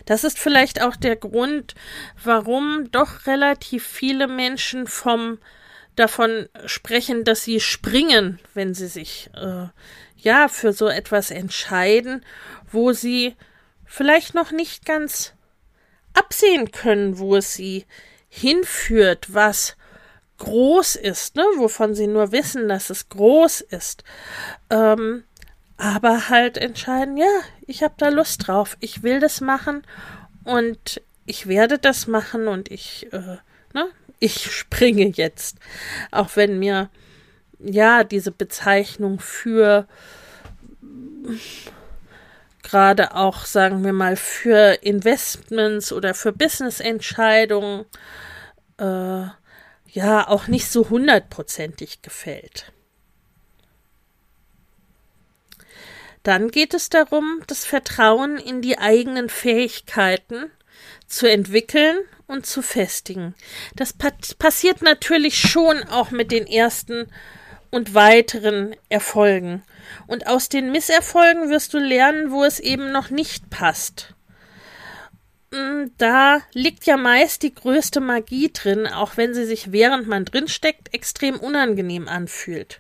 Das 0.06 0.24
ist 0.24 0.40
vielleicht 0.40 0.82
auch 0.82 0.96
der 0.96 1.18
Grund, 1.18 1.76
warum 2.24 2.90
doch 2.92 3.28
relativ 3.28 3.86
viele 3.86 4.28
Menschen 4.28 4.88
vom 4.88 5.40
davon 5.98 6.48
sprechen, 6.66 7.26
dass 7.26 7.44
sie 7.44 7.60
springen, 7.60 8.40
wenn 8.54 8.74
sie 8.74 8.88
sich 8.88 9.30
äh, 9.34 9.68
ja 10.26 10.50
für 10.50 10.74
so 10.74 10.88
etwas 10.88 11.32
entscheiden, 11.32 12.26
wo 12.70 12.92
sie 12.92 13.36
vielleicht 13.86 14.34
noch 14.34 14.52
nicht 14.52 14.86
ganz 14.86 15.34
absehen 16.14 16.72
können, 16.72 17.20
wo 17.20 17.38
es 17.38 17.54
sie 17.54 17.86
hinführt, 18.28 19.34
was 19.34 19.78
groß 20.38 20.96
ist, 20.98 21.36
ne, 21.36 21.44
wovon 21.56 21.96
sie 21.96 22.08
nur 22.08 22.32
wissen, 22.32 22.68
dass 22.68 22.90
es 22.90 23.08
groß 23.08 23.62
ist. 23.62 24.04
Ähm, 24.70 25.24
aber 25.78 26.30
halt 26.30 26.58
entscheiden, 26.58 27.18
ja, 27.18 27.42
ich 27.68 27.84
habe 27.84 27.94
da 27.98 28.10
Lust 28.10 28.48
drauf, 28.48 28.76
ich 28.80 29.04
will 29.04 29.20
das 29.20 29.40
machen 29.42 29.84
und 30.44 31.02
ich 31.26 31.48
werde 31.48 31.78
das 31.78 32.08
machen 32.08 32.48
und 32.48 32.72
ich, 32.72 33.12
äh, 33.14 33.38
ne, 33.74 33.88
ich 34.20 34.52
springe 34.52 35.08
jetzt. 35.08 35.58
Auch 36.12 36.36
wenn 36.36 36.60
mir 36.60 36.90
ja 37.68 38.04
diese 38.04 38.32
Bezeichnung 38.32 39.20
für 39.20 39.88
gerade 42.64 43.16
auch, 43.16 43.46
sagen 43.46 43.84
wir 43.84 43.94
mal, 43.94 44.16
für 44.16 44.80
Investments 44.82 45.92
oder 45.94 46.14
für 46.14 46.32
Business-Entscheidungen 46.32 47.86
äh, 48.78 49.28
ja 49.92 50.28
auch 50.28 50.48
nicht 50.48 50.70
so 50.70 50.90
hundertprozentig 50.90 52.02
gefällt. 52.02 52.72
Dann 56.24 56.50
geht 56.50 56.74
es 56.74 56.90
darum, 56.90 57.42
das 57.48 57.66
Vertrauen 57.66 58.38
in 58.38 58.64
die 58.64 58.80
eigenen 58.80 59.30
Fähigkeiten 59.30 60.52
zu 61.06 61.30
entwickeln 61.30 61.98
und 62.26 62.48
zu 62.48 62.64
festigen. 62.64 63.36
Das 63.76 63.94
passiert 63.94 64.82
natürlich 64.82 65.38
schon 65.40 65.84
auch 65.84 66.10
mit 66.10 66.32
den 66.32 66.48
ersten 66.48 67.08
und 67.76 67.94
weiteren 67.94 68.74
Erfolgen. 68.88 69.62
Und 70.08 70.28
aus 70.28 70.48
den 70.48 70.72
Misserfolgen 70.72 71.50
wirst 71.50 71.74
du 71.74 71.78
lernen, 71.78 72.32
wo 72.32 72.46
es 72.46 72.62
eben 72.62 72.94
noch 72.94 73.10
nicht 73.10 73.50
passt. 73.50 74.14
Mm, 75.52 75.88
da 75.98 76.40
liegt 76.54 76.86
ja 76.86 76.96
meist 76.96 77.44
die 77.44 77.54
größte 77.54 78.00
Magie 78.00 78.50
drin, 78.54 78.88
auch 78.88 79.18
wenn 79.18 79.34
sie 79.34 79.44
sich 79.44 79.74
während 79.74 80.08
man 80.08 80.24
drinsteckt 80.24 80.94
extrem 80.94 81.36
unangenehm 81.36 82.08
anfühlt. 82.08 82.80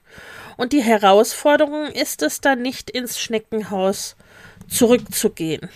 Und 0.56 0.72
die 0.72 0.82
Herausforderung 0.82 1.88
ist 1.88 2.22
es 2.22 2.40
dann 2.40 2.62
nicht 2.62 2.90
ins 2.90 3.20
Schneckenhaus 3.20 4.16
zurückzugehen. 4.70 5.70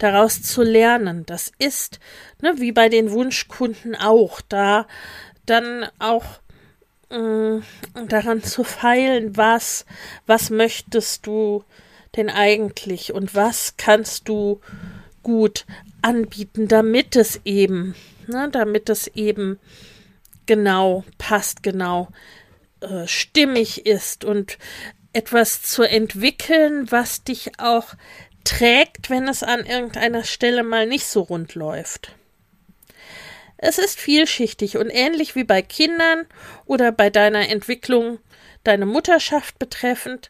Daraus 0.00 0.42
zu 0.42 0.64
lernen, 0.64 1.24
das 1.24 1.52
ist, 1.60 2.00
ne, 2.42 2.54
wie 2.56 2.72
bei 2.72 2.88
den 2.88 3.12
Wunschkunden 3.12 3.94
auch, 3.94 4.40
da 4.40 4.88
dann 5.46 5.86
auch 6.00 6.24
äh, 7.10 7.60
daran 8.06 8.42
zu 8.42 8.64
feilen, 8.64 9.36
was, 9.36 9.84
was 10.26 10.50
möchtest 10.50 11.26
du 11.26 11.64
denn 12.16 12.30
eigentlich 12.30 13.12
und 13.12 13.34
was 13.34 13.76
kannst 13.76 14.28
du 14.28 14.60
gut 15.22 15.66
anbieten, 16.02 16.68
damit 16.68 17.16
es 17.16 17.40
eben, 17.44 17.94
ne, 18.26 18.48
damit 18.50 18.88
es 18.88 19.08
eben 19.08 19.58
genau 20.46 21.04
passt, 21.18 21.62
genau 21.62 22.08
äh, 22.80 23.06
stimmig 23.06 23.86
ist 23.86 24.24
und 24.24 24.58
etwas 25.12 25.62
zu 25.62 25.82
entwickeln, 25.82 26.90
was 26.90 27.24
dich 27.24 27.58
auch 27.58 27.94
trägt, 28.44 29.10
wenn 29.10 29.26
es 29.26 29.42
an 29.42 29.64
irgendeiner 29.64 30.24
Stelle 30.24 30.62
mal 30.62 30.86
nicht 30.86 31.06
so 31.06 31.22
rund 31.22 31.54
läuft. 31.54 32.12
Es 33.66 33.78
ist 33.78 33.98
vielschichtig 33.98 34.76
und 34.76 34.90
ähnlich 34.90 35.36
wie 35.36 35.44
bei 35.44 35.62
Kindern 35.62 36.26
oder 36.66 36.92
bei 36.92 37.08
deiner 37.08 37.48
Entwicklung, 37.48 38.18
deine 38.62 38.84
Mutterschaft 38.84 39.58
betreffend, 39.58 40.28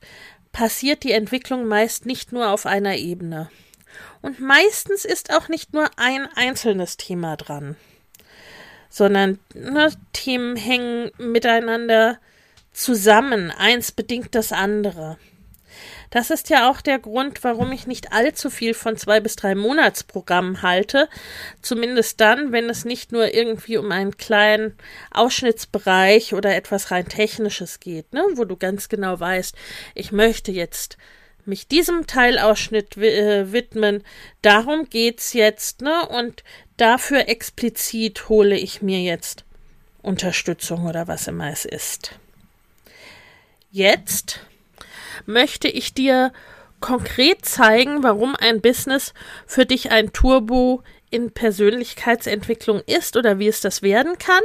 passiert 0.53 1.03
die 1.03 1.11
Entwicklung 1.11 1.67
meist 1.67 2.07
nicht 2.07 2.31
nur 2.31 2.51
auf 2.51 2.65
einer 2.65 2.95
Ebene. 2.95 3.51
Und 4.23 4.39
meistens 4.39 5.05
ist 5.05 5.35
auch 5.35 5.49
nicht 5.49 5.73
nur 5.73 5.91
ein 5.97 6.29
einzelnes 6.37 6.97
Thema 6.97 7.37
dran, 7.37 7.75
sondern 8.89 9.41
ne, 9.53 9.93
Themen 10.13 10.55
hängen 10.55 11.11
miteinander 11.19 12.21
zusammen, 12.73 13.51
eins 13.51 13.91
bedingt 13.91 14.37
das 14.37 14.53
andere. 14.53 15.19
Das 16.15 16.31
ist 16.31 16.49
ja 16.49 16.71
auch 16.71 16.81
der 16.81 17.01
Grund, 17.01 17.43
warum 17.43 17.73
ich 17.73 17.89
nicht 17.89 18.13
allzu 18.13 18.49
viel 18.49 18.73
von 18.73 18.97
zwei 18.97 19.19
bis 19.19 19.35
drei 19.35 19.57
Monatsprogrammen 19.57 20.63
halte. 20.63 21.09
Zumindest 21.61 22.21
dann, 22.21 22.53
wenn 22.53 22.71
es 22.71 22.85
nicht 22.85 23.11
nur 23.11 23.35
irgendwie 23.35 23.79
um 23.79 23.91
einen 23.91 24.17
kleinen 24.17 24.79
Ausschnittsbereich 25.11 26.33
oder 26.33 26.55
etwas 26.55 26.93
rein 26.93 27.09
Technisches 27.09 27.81
geht, 27.81 28.13
ne, 28.13 28.23
wo 28.35 28.45
du 28.45 28.57
ganz 28.57 28.89
genau 28.89 29.19
weißt, 29.19 29.57
ich 29.97 30.13
möchte 30.13 30.53
jetzt 30.53 30.99
mich 31.47 31.67
diesem 31.67 32.07
Teilausschnitt 32.07 32.97
äh, 32.97 33.51
widmen. 33.51 34.05
Darum 34.41 34.89
geht's 34.89 35.33
jetzt, 35.33 35.81
ne? 35.81 36.09
Und 36.09 36.45
dafür 36.77 37.29
explizit 37.29 38.29
hole 38.29 38.57
ich 38.57 38.83
mir 38.83 39.01
jetzt 39.01 39.45
Unterstützung 40.01 40.87
oder 40.87 41.09
was 41.09 41.27
immer 41.27 41.51
es 41.51 41.65
ist. 41.65 42.13
Jetzt 43.73 44.39
möchte 45.27 45.69
ich 45.69 45.95
dir 45.95 46.33
konkret 46.81 47.45
zeigen, 47.47 48.03
warum 48.03 48.37
ein 48.37 48.61
Business 48.61 49.15
für 49.47 49.65
dich 49.65 49.91
ein 49.91 50.13
Turbo 50.13 50.83
in 51.11 51.31
Persönlichkeitsentwicklung 51.33 52.83
ist 52.87 53.17
oder 53.17 53.39
wie 53.39 53.49
es 53.49 53.61
das 53.61 53.83
werden 53.83 54.19
kann, 54.19 54.43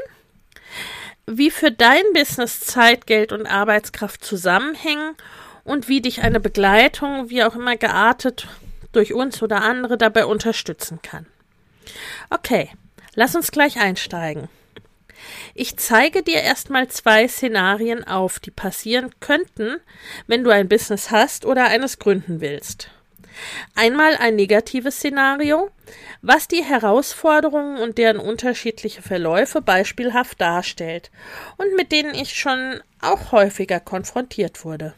wie 1.25 1.51
für 1.51 1.71
dein 1.71 2.03
Business 2.13 2.59
Zeit, 2.59 3.07
Geld 3.07 3.31
und 3.31 3.45
Arbeitskraft 3.45 4.23
zusammenhängen 4.23 5.15
und 5.63 5.87
wie 5.87 6.01
dich 6.01 6.21
eine 6.21 6.39
Begleitung, 6.39 7.29
wie 7.29 7.43
auch 7.43 7.55
immer 7.55 7.75
geartet, 7.75 8.47
durch 8.91 9.13
uns 9.13 9.41
oder 9.43 9.61
andere 9.61 9.97
dabei 9.97 10.25
unterstützen 10.25 11.01
kann. 11.01 11.25
Okay, 12.29 12.69
lass 13.15 13.35
uns 13.35 13.51
gleich 13.51 13.79
einsteigen. 13.79 14.49
Ich 15.53 15.77
zeige 15.77 16.23
dir 16.23 16.41
erstmal 16.41 16.87
zwei 16.87 17.27
Szenarien 17.27 18.03
auf, 18.05 18.39
die 18.39 18.51
passieren 18.51 19.11
könnten, 19.19 19.77
wenn 20.27 20.43
du 20.43 20.49
ein 20.49 20.69
Business 20.69 21.11
hast 21.11 21.45
oder 21.45 21.65
eines 21.65 21.99
gründen 21.99 22.41
willst. 22.41 22.89
Einmal 23.75 24.15
ein 24.17 24.35
negatives 24.35 24.97
Szenario, 24.97 25.69
was 26.21 26.47
die 26.47 26.63
Herausforderungen 26.63 27.77
und 27.77 27.97
deren 27.97 28.19
unterschiedliche 28.19 29.01
Verläufe 29.01 29.61
beispielhaft 29.61 30.41
darstellt 30.41 31.09
und 31.57 31.75
mit 31.75 31.91
denen 31.91 32.13
ich 32.13 32.35
schon 32.35 32.81
auch 33.01 33.31
häufiger 33.31 33.79
konfrontiert 33.79 34.65
wurde. 34.65 34.93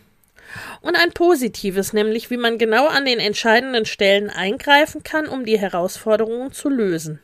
Und 0.82 0.96
ein 0.96 1.12
positives, 1.12 1.94
nämlich 1.94 2.30
wie 2.30 2.38
man 2.38 2.58
genau 2.58 2.88
an 2.88 3.06
den 3.06 3.20
entscheidenden 3.20 3.86
Stellen 3.86 4.30
eingreifen 4.30 5.04
kann, 5.04 5.28
um 5.28 5.46
die 5.46 5.60
Herausforderungen 5.60 6.52
zu 6.52 6.68
lösen. 6.68 7.22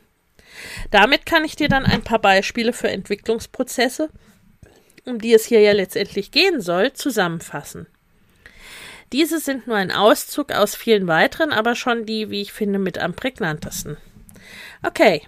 Damit 0.90 1.26
kann 1.26 1.44
ich 1.44 1.56
dir 1.56 1.68
dann 1.68 1.84
ein 1.84 2.02
paar 2.02 2.18
Beispiele 2.18 2.72
für 2.72 2.88
Entwicklungsprozesse, 2.88 4.10
um 5.04 5.20
die 5.20 5.32
es 5.32 5.46
hier 5.46 5.60
ja 5.60 5.72
letztendlich 5.72 6.30
gehen 6.30 6.60
soll, 6.60 6.92
zusammenfassen. 6.92 7.86
Diese 9.12 9.38
sind 9.38 9.66
nur 9.66 9.76
ein 9.76 9.90
Auszug 9.90 10.52
aus 10.52 10.74
vielen 10.74 11.06
weiteren, 11.06 11.52
aber 11.52 11.74
schon 11.74 12.04
die, 12.04 12.30
wie 12.30 12.42
ich 12.42 12.52
finde, 12.52 12.78
mit 12.78 12.98
am 12.98 13.14
prägnantesten. 13.14 13.96
Okay. 14.82 15.22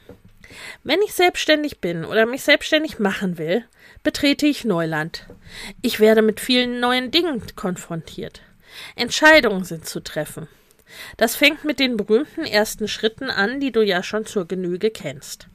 Wenn 0.82 1.00
ich 1.02 1.14
selbstständig 1.14 1.80
bin 1.80 2.04
oder 2.04 2.26
mich 2.26 2.42
selbstständig 2.42 2.98
machen 2.98 3.38
will, 3.38 3.64
betrete 4.02 4.46
ich 4.46 4.64
Neuland. 4.64 5.26
Ich 5.80 6.00
werde 6.00 6.22
mit 6.22 6.40
vielen 6.40 6.80
neuen 6.80 7.10
Dingen 7.10 7.42
konfrontiert. 7.56 8.42
Entscheidungen 8.96 9.64
sind 9.64 9.86
zu 9.86 10.00
treffen. 10.00 10.48
Das 11.16 11.36
fängt 11.36 11.64
mit 11.64 11.78
den 11.78 11.96
berühmten 11.96 12.44
ersten 12.44 12.88
Schritten 12.88 13.30
an, 13.30 13.60
die 13.60 13.72
du 13.72 13.82
ja 13.82 14.02
schon 14.02 14.26
zur 14.26 14.46
Genüge 14.46 14.90
kennst. 14.90 15.48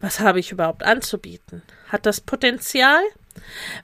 Was 0.00 0.20
habe 0.20 0.40
ich 0.40 0.52
überhaupt 0.52 0.82
anzubieten? 0.82 1.62
Hat 1.88 2.06
das 2.06 2.20
Potenzial? 2.20 3.02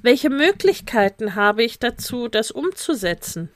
Welche 0.03 0.31
Möglichkeiten 0.31 1.35
habe 1.35 1.62
ich 1.62 1.79
dazu, 1.79 2.29
das 2.29 2.51
umzusetzen? 2.51 3.51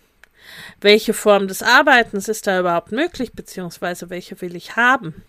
Welche 0.80 1.14
Form 1.14 1.48
des 1.48 1.62
Arbeitens 1.62 2.28
ist 2.28 2.46
da 2.46 2.60
überhaupt 2.60 2.92
möglich, 2.92 3.32
beziehungsweise 3.32 4.10
welche 4.10 4.40
will 4.40 4.54
ich 4.56 4.76
haben? 4.76 5.22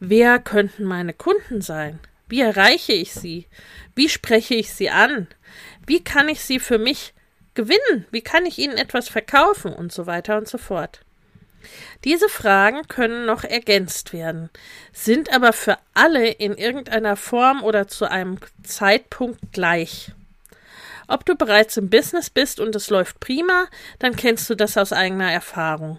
Wer 0.00 0.38
könnten 0.38 0.84
meine 0.84 1.12
Kunden 1.12 1.60
sein? 1.60 2.00
Wie 2.28 2.40
erreiche 2.40 2.92
ich 2.92 3.14
sie? 3.14 3.46
Wie 3.94 4.08
spreche 4.08 4.54
ich 4.54 4.72
sie 4.72 4.90
an? 4.90 5.28
Wie 5.86 6.02
kann 6.02 6.28
ich 6.28 6.40
sie 6.40 6.58
für 6.58 6.78
mich 6.78 7.13
gewinnen? 7.54 8.06
Wie 8.10 8.22
kann 8.22 8.46
ich 8.46 8.58
ihnen 8.58 8.76
etwas 8.76 9.08
verkaufen? 9.08 9.72
Und 9.72 9.92
so 9.92 10.06
weiter 10.06 10.36
und 10.36 10.48
so 10.48 10.58
fort. 10.58 11.00
Diese 12.04 12.28
Fragen 12.28 12.86
können 12.88 13.24
noch 13.24 13.44
ergänzt 13.44 14.12
werden, 14.12 14.50
sind 14.92 15.32
aber 15.32 15.52
für 15.52 15.78
alle 15.94 16.28
in 16.28 16.54
irgendeiner 16.56 17.16
Form 17.16 17.62
oder 17.62 17.88
zu 17.88 18.10
einem 18.10 18.38
Zeitpunkt 18.62 19.40
gleich. 19.52 20.12
Ob 21.06 21.24
du 21.24 21.34
bereits 21.34 21.76
im 21.76 21.90
Business 21.90 22.30
bist 22.30 22.60
und 22.60 22.74
es 22.74 22.90
läuft 22.90 23.20
prima, 23.20 23.66
dann 23.98 24.16
kennst 24.16 24.48
du 24.48 24.54
das 24.54 24.76
aus 24.76 24.92
eigener 24.92 25.30
Erfahrung. 25.30 25.98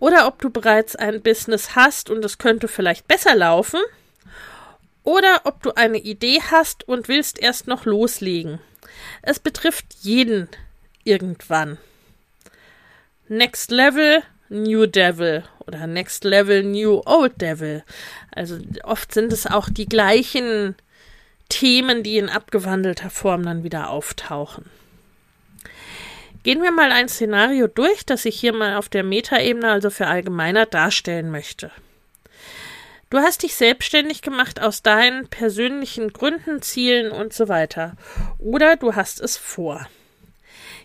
Oder 0.00 0.26
ob 0.26 0.40
du 0.40 0.50
bereits 0.50 0.96
ein 0.96 1.22
Business 1.22 1.74
hast 1.74 2.10
und 2.10 2.24
es 2.24 2.38
könnte 2.38 2.68
vielleicht 2.68 3.08
besser 3.08 3.34
laufen. 3.34 3.80
Oder 5.02 5.42
ob 5.44 5.62
du 5.62 5.72
eine 5.72 5.98
Idee 5.98 6.40
hast 6.50 6.86
und 6.86 7.08
willst 7.08 7.38
erst 7.38 7.66
noch 7.66 7.84
loslegen. 7.84 8.60
Es 9.22 9.38
betrifft 9.38 9.86
jeden 10.00 10.48
irgendwann. 11.04 11.78
Next 13.28 13.70
Level, 13.70 14.22
New 14.48 14.86
Devil 14.86 15.44
oder 15.66 15.86
Next 15.86 16.24
Level, 16.24 16.62
New 16.62 17.02
Old 17.04 17.40
Devil. 17.40 17.84
Also 18.34 18.58
oft 18.84 19.12
sind 19.12 19.32
es 19.32 19.46
auch 19.46 19.68
die 19.68 19.86
gleichen 19.86 20.74
Themen, 21.48 22.02
die 22.02 22.18
in 22.18 22.28
abgewandelter 22.28 23.10
Form 23.10 23.44
dann 23.44 23.64
wieder 23.64 23.90
auftauchen. 23.90 24.66
Gehen 26.42 26.62
wir 26.62 26.70
mal 26.70 26.92
ein 26.92 27.08
Szenario 27.08 27.66
durch, 27.66 28.06
das 28.06 28.24
ich 28.24 28.38
hier 28.38 28.54
mal 28.54 28.76
auf 28.76 28.88
der 28.88 29.02
Metaebene, 29.02 29.70
also 29.70 29.90
für 29.90 30.06
allgemeiner, 30.06 30.66
darstellen 30.66 31.30
möchte. 31.30 31.70
Du 33.10 33.18
hast 33.18 33.42
dich 33.42 33.54
selbstständig 33.54 34.20
gemacht 34.20 34.60
aus 34.60 34.82
deinen 34.82 35.28
persönlichen 35.28 36.12
Gründen, 36.12 36.60
Zielen 36.60 37.10
und 37.10 37.32
so 37.32 37.48
weiter. 37.48 37.96
Oder 38.38 38.76
du 38.76 38.96
hast 38.96 39.20
es 39.20 39.38
vor. 39.38 39.88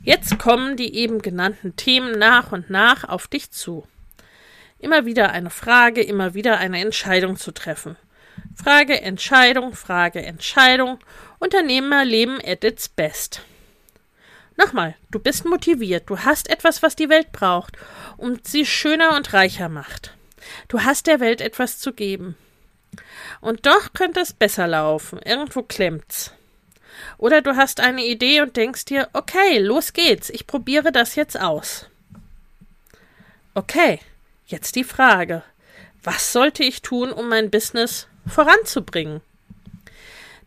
Jetzt 0.01 0.39
kommen 0.39 0.77
die 0.77 0.95
eben 0.95 1.21
genannten 1.21 1.75
Themen 1.75 2.17
nach 2.17 2.53
und 2.53 2.69
nach 2.69 3.03
auf 3.03 3.27
dich 3.27 3.51
zu. 3.51 3.85
Immer 4.79 5.05
wieder 5.05 5.31
eine 5.31 5.49
Frage, 5.49 6.01
immer 6.01 6.33
wieder 6.33 6.59
eine 6.59 6.79
Entscheidung 6.79 7.35
zu 7.35 7.51
treffen. 7.51 7.97
Frage, 8.55 9.01
Entscheidung, 9.01 9.73
Frage, 9.73 10.21
Entscheidung. 10.21 10.99
Unternehmerleben 11.39 12.39
at 12.45 12.63
its 12.63 12.87
best. 12.87 13.41
Nochmal, 14.55 14.95
du 15.11 15.19
bist 15.19 15.43
motiviert, 15.45 16.09
du 16.09 16.19
hast 16.19 16.49
etwas, 16.49 16.81
was 16.83 16.95
die 16.95 17.09
Welt 17.09 17.33
braucht 17.33 17.77
und 18.15 18.47
sie 18.47 18.65
schöner 18.65 19.15
und 19.15 19.33
reicher 19.33 19.67
macht. 19.67 20.15
Du 20.67 20.81
hast 20.81 21.07
der 21.07 21.19
Welt 21.19 21.41
etwas 21.41 21.79
zu 21.79 21.93
geben. 21.93 22.35
Und 23.41 23.65
doch 23.65 23.93
könnte 23.93 24.19
es 24.19 24.33
besser 24.33 24.67
laufen, 24.67 25.19
irgendwo 25.19 25.63
klemmt's. 25.63 26.31
Oder 27.17 27.41
du 27.41 27.55
hast 27.55 27.79
eine 27.79 28.05
Idee 28.05 28.41
und 28.41 28.55
denkst 28.55 28.85
dir, 28.85 29.09
okay, 29.13 29.59
los 29.59 29.93
geht's, 29.93 30.29
ich 30.29 30.47
probiere 30.47 30.91
das 30.91 31.15
jetzt 31.15 31.39
aus. 31.39 31.87
Okay, 33.55 33.99
jetzt 34.45 34.75
die 34.75 34.83
Frage, 34.83 35.43
was 36.03 36.33
sollte 36.33 36.63
ich 36.63 36.81
tun, 36.81 37.11
um 37.11 37.29
mein 37.29 37.49
Business 37.49 38.07
voranzubringen? 38.27 39.21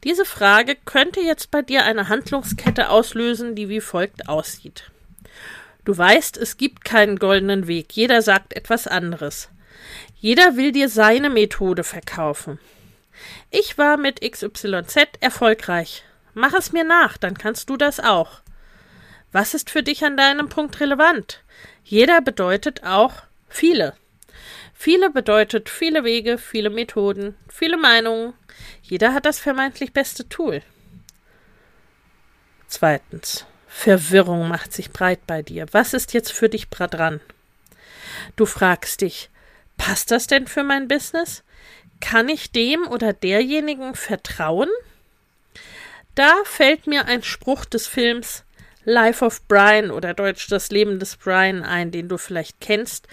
Diese 0.05 0.25
Frage 0.25 0.77
könnte 0.85 1.21
jetzt 1.21 1.51
bei 1.51 1.63
dir 1.63 1.85
eine 1.85 2.09
Handlungskette 2.09 2.91
auslösen, 2.91 3.55
die 3.55 3.69
wie 3.69 3.81
folgt 3.81 4.29
aussieht. 4.29 4.91
Du 5.85 5.97
weißt, 5.97 6.37
es 6.37 6.57
gibt 6.57 6.85
keinen 6.85 7.19
goldenen 7.19 7.67
Weg, 7.67 7.93
jeder 7.93 8.23
sagt 8.23 8.55
etwas 8.55 8.87
anderes. 8.87 9.49
Jeder 10.19 10.57
will 10.57 10.73
dir 10.73 10.89
seine 10.89 11.31
Methode 11.31 11.85
verkaufen. 11.85 12.59
Ich 13.51 13.79
war 13.79 13.97
mit 13.97 14.21
XYZ 14.21 14.97
erfolgreich. 15.21 16.05
Mach 16.35 16.53
es 16.53 16.73
mir 16.73 16.85
nach, 16.85 17.17
dann 17.17 17.39
kannst 17.39 17.71
du 17.71 17.77
das 17.77 18.01
auch. 18.01 18.41
Was 19.33 19.55
ist 19.55 19.71
für 19.71 19.83
dich 19.83 20.05
an 20.05 20.17
deinem 20.17 20.49
Punkt 20.49 20.81
relevant? 20.81 21.43
Jeder 21.85 22.21
bedeutet 22.21 22.85
auch 22.85 23.23
viele. 23.49 23.95
Viele 24.75 25.11
bedeutet 25.11 25.69
viele 25.71 26.05
Wege, 26.05 26.39
viele 26.39 26.71
Methoden, 26.71 27.35
viele 27.49 27.77
Meinungen. 27.77 28.35
Jeder 28.83 29.15
hat 29.15 29.25
das 29.25 29.39
vermeintlich 29.39 29.93
beste 29.93 30.29
Tool. 30.29 30.62
Zweitens. 32.69 33.47
Verwirrung 33.69 34.49
macht 34.49 34.73
sich 34.73 34.91
breit 34.91 35.27
bei 35.27 35.43
dir. 35.43 35.67
Was 35.73 35.93
ist 35.93 36.15
jetzt 36.15 36.33
für 36.33 36.49
dich 36.49 36.69
dran? 36.71 37.21
Du 38.35 38.47
fragst 38.47 39.03
dich, 39.03 39.29
passt 39.77 40.11
das 40.11 40.27
denn 40.27 40.47
für 40.47 40.65
mein 40.65 40.89
Business? 40.89 41.43
Kann 42.01 42.29
ich 42.29 42.53
dem 42.53 42.87
oder 42.87 43.12
derjenigen 43.12 43.95
vertrauen? 43.95 44.69
Da 46.15 46.35
fällt 46.45 46.87
mir 46.87 47.07
ein 47.07 47.23
Spruch 47.23 47.65
des 47.65 47.87
Films 47.87 48.45
Life 48.89 49.25
of 49.25 49.43
Brian 49.49 49.91
oder 49.91 50.15
Deutsch 50.15 50.47
Das 50.49 50.71
Leben 50.71 51.01
des 51.01 51.17
Brian 51.17 51.65
ein, 51.65 51.91
den 51.91 52.09
du 52.09 52.19
vielleicht 52.19 52.61
kennst, 52.61 53.09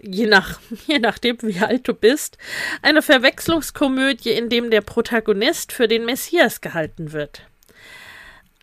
je, 0.00 0.26
nach, 0.26 0.60
je 0.86 0.98
nachdem, 0.98 1.38
wie 1.40 1.60
alt 1.60 1.88
du 1.88 1.94
bist. 1.94 2.36
Eine 2.82 3.00
Verwechslungskomödie, 3.00 4.32
in 4.32 4.50
dem 4.50 4.70
der 4.70 4.82
Protagonist 4.82 5.72
für 5.72 5.88
den 5.88 6.04
Messias 6.04 6.60
gehalten 6.60 7.12
wird. 7.12 7.40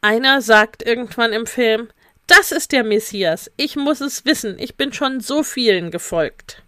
Einer 0.02 0.42
sagt 0.42 0.84
irgendwann 0.84 1.34
im 1.34 1.48
Film, 1.48 1.90
das 2.28 2.52
ist 2.52 2.72
der 2.72 2.84
Messias, 2.84 3.52
ich 3.58 3.76
muss 3.76 4.00
es 4.00 4.24
wissen, 4.26 4.58
ich 4.60 4.76
bin 4.76 4.94
schon 4.94 5.20
so 5.20 5.44
vielen 5.44 5.90
gefolgt. 5.90 6.62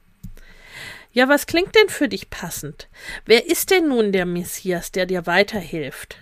Ja, 1.13 1.29
was 1.29 1.45
klingt 1.45 1.75
denn 1.75 1.89
für 1.89 2.09
dich 2.09 2.31
passend? 2.31 2.87
Wer 3.25 3.45
ist 3.45 3.69
denn 3.69 3.87
nun 3.87 4.11
der 4.11 4.25
Messias, 4.25 4.91
der 4.91 5.05
dir 5.05 5.27
weiterhilft? 5.27 6.17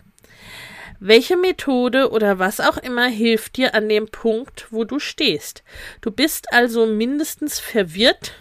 Welche 1.00 1.38
Methode 1.38 2.12
oder 2.12 2.40
was 2.40 2.60
auch 2.60 2.78
immer 2.78 3.08
hilft 3.08 3.56
dir 3.56 3.74
an 3.74 3.88
dem 3.88 4.08
Punkt, 4.10 4.68
wo 4.70 4.84
du 4.84 5.00
stehst? 5.00 5.64
Du 6.02 6.12
bist 6.12 6.54
also 6.54 6.86
mindestens 6.86 7.58
verwirrt 7.58 8.34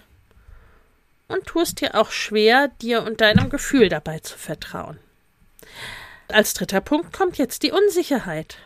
und 1.29 1.47
tust 1.47 1.81
dir 1.81 1.95
auch 1.95 2.11
schwer, 2.11 2.69
dir 2.83 3.05
und 3.05 3.21
deinem 3.21 3.49
Gefühl 3.49 3.89
dabei 3.89 4.19
zu 4.19 4.37
vertrauen. 4.37 4.99
Als 6.29 6.53
dritter 6.53 6.81
Punkt 6.81 7.13
kommt 7.13 7.39
jetzt 7.39 7.63
die 7.63 7.73
Unsicherheit. 7.73 8.59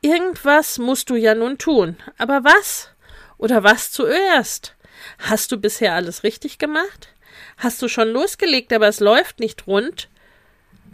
Irgendwas 0.00 0.78
musst 0.78 1.10
du 1.10 1.16
ja 1.16 1.34
nun 1.34 1.58
tun, 1.58 1.96
aber 2.18 2.44
was? 2.44 2.90
Oder 3.36 3.64
was 3.64 3.90
zuerst? 3.90 4.76
Hast 5.18 5.52
du 5.52 5.56
bisher 5.56 5.94
alles 5.94 6.22
richtig 6.22 6.58
gemacht? 6.58 7.08
Hast 7.56 7.82
du 7.82 7.88
schon 7.88 8.08
losgelegt, 8.08 8.72
aber 8.72 8.88
es 8.88 9.00
läuft 9.00 9.40
nicht 9.40 9.66
rund? 9.66 10.08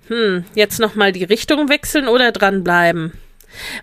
Hm, 0.09 0.45
jetzt 0.55 0.81
nochmal 0.81 1.13
die 1.13 1.25
Richtung 1.25 1.69
wechseln 1.69 2.09
oder 2.09 2.33
dranbleiben? 2.33 3.13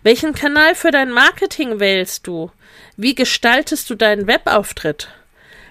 Welchen 0.03 0.33
Kanal 0.33 0.75
für 0.75 0.91
dein 0.91 1.11
Marketing 1.11 1.79
wählst 1.79 2.27
du? 2.27 2.51
Wie 2.97 3.15
gestaltest 3.15 3.89
du 3.89 3.95
deinen 3.95 4.27
Webauftritt? 4.27 5.09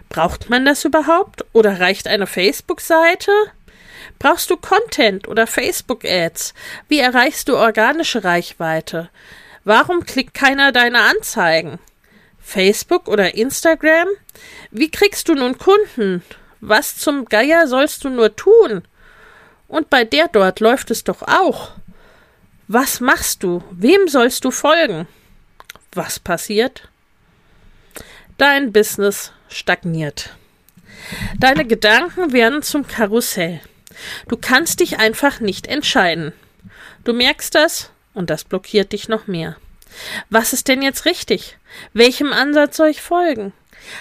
Braucht 0.09 0.51
man 0.51 0.65
das 0.65 0.85
überhaupt? 0.85 1.45
Oder 1.53 1.81
reicht 1.81 2.09
eine 2.09 2.27
Facebook-Seite? 2.27 3.31
Brauchst 4.19 4.51
du 4.51 4.57
Content 4.57 5.29
oder 5.29 5.47
Facebook-Ads? 5.47 6.55
Wie 6.89 6.99
erreichst 6.99 7.49
du 7.49 7.57
organische 7.57 8.25
Reichweite? 8.25 9.09
Warum 9.65 10.05
klickt 10.05 10.35
keiner 10.35 10.73
deine 10.73 11.01
Anzeigen? 11.03 11.79
Facebook 12.51 13.07
oder 13.07 13.35
Instagram? 13.35 14.09
Wie 14.73 14.91
kriegst 14.91 15.29
du 15.29 15.35
nun 15.35 15.57
Kunden? 15.57 16.25
Was 16.61 16.97
zum 16.97 17.27
Geier 17.27 17.69
sollst 17.69 18.03
du 18.05 18.09
nur 18.09 18.35
tun? 18.35 18.83
Und 19.69 19.89
bei 19.89 20.05
der 20.05 20.27
dort 20.27 20.59
läuft 20.59 20.91
es 20.91 21.05
doch 21.05 21.23
auch. 21.23 21.71
Was 22.67 23.01
machst 23.01 23.45
du? 23.45 23.63
Wem 23.71 24.09
sollst 24.09 24.45
du 24.45 24.51
folgen? 24.51 25.07
Was 25.93 26.19
passiert? 26.19 26.89
Dein 28.37 28.73
Business 28.73 29.33
stagniert. 29.49 30.31
Deine 31.39 31.65
Gedanken 31.65 32.33
werden 32.33 32.63
zum 32.63 32.87
Karussell. 32.87 33.61
Du 34.29 34.37
kannst 34.37 34.81
dich 34.81 34.99
einfach 34.99 35.39
nicht 35.39 35.69
entscheiden. 35.69 36.33
Du 37.05 37.13
merkst 37.13 37.55
das 37.55 37.91
und 38.13 38.29
das 38.29 38.43
blockiert 38.43 38.93
dich 38.93 39.09
noch 39.09 39.29
mehr. 39.29 39.57
Was 40.31 40.53
ist 40.53 40.69
denn 40.69 40.83
jetzt 40.83 41.05
richtig? 41.05 41.57
Welchem 41.93 42.33
Ansatz 42.33 42.77
soll 42.77 42.89
ich 42.89 43.03
folgen? 43.03 43.53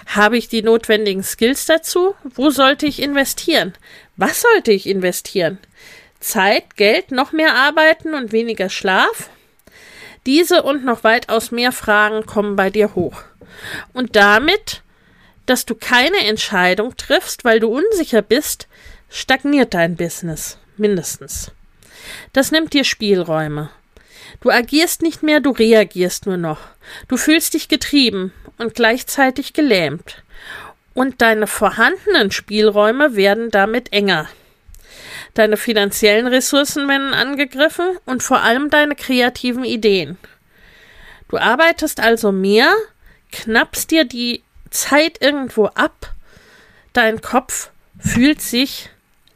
Habe 0.07 0.37
ich 0.37 0.49
die 0.49 0.61
notwendigen 0.61 1.23
Skills 1.23 1.65
dazu? 1.65 2.15
Wo 2.23 2.49
sollte 2.49 2.85
ich 2.85 3.01
investieren? 3.01 3.73
Was 4.17 4.41
sollte 4.41 4.71
ich 4.71 4.87
investieren? 4.87 5.57
Zeit, 6.19 6.75
Geld, 6.75 7.11
noch 7.11 7.31
mehr 7.31 7.55
arbeiten 7.55 8.13
und 8.13 8.31
weniger 8.31 8.69
Schlaf? 8.69 9.29
Diese 10.25 10.63
und 10.63 10.83
noch 10.83 11.03
weitaus 11.03 11.51
mehr 11.51 11.71
Fragen 11.71 12.25
kommen 12.25 12.55
bei 12.55 12.69
dir 12.69 12.93
hoch. 12.95 13.21
Und 13.93 14.15
damit, 14.15 14.81
dass 15.45 15.65
du 15.65 15.75
keine 15.75 16.25
Entscheidung 16.25 16.97
triffst, 16.97 17.45
weil 17.45 17.59
du 17.59 17.69
unsicher 17.69 18.21
bist, 18.21 18.67
stagniert 19.09 19.73
dein 19.73 19.95
Business 19.95 20.57
mindestens. 20.77 21.51
Das 22.33 22.51
nimmt 22.51 22.73
dir 22.73 22.83
Spielräume. 22.83 23.69
Du 24.41 24.49
agierst 24.49 25.01
nicht 25.01 25.23
mehr, 25.23 25.39
du 25.39 25.51
reagierst 25.51 26.25
nur 26.25 26.37
noch. 26.37 26.59
Du 27.07 27.17
fühlst 27.17 27.53
dich 27.53 27.67
getrieben 27.67 28.33
und 28.57 28.75
gleichzeitig 28.75 29.53
gelähmt. 29.53 30.23
Und 30.93 31.21
deine 31.21 31.47
vorhandenen 31.47 32.31
Spielräume 32.31 33.15
werden 33.15 33.51
damit 33.51 33.93
enger. 33.93 34.29
Deine 35.33 35.57
finanziellen 35.57 36.27
Ressourcen 36.27 36.87
werden 36.87 37.13
angegriffen 37.13 37.97
und 38.05 38.23
vor 38.23 38.41
allem 38.41 38.69
deine 38.69 38.95
kreativen 38.95 39.63
Ideen. 39.63 40.17
Du 41.29 41.37
arbeitest 41.37 41.99
also 41.99 42.31
mehr, 42.31 42.73
knappst 43.31 43.91
dir 43.91 44.05
die 44.05 44.43
Zeit 44.71 45.21
irgendwo 45.21 45.67
ab, 45.67 46.13
dein 46.93 47.21
Kopf 47.21 47.71
fühlt 47.99 48.41
sich 48.41 48.89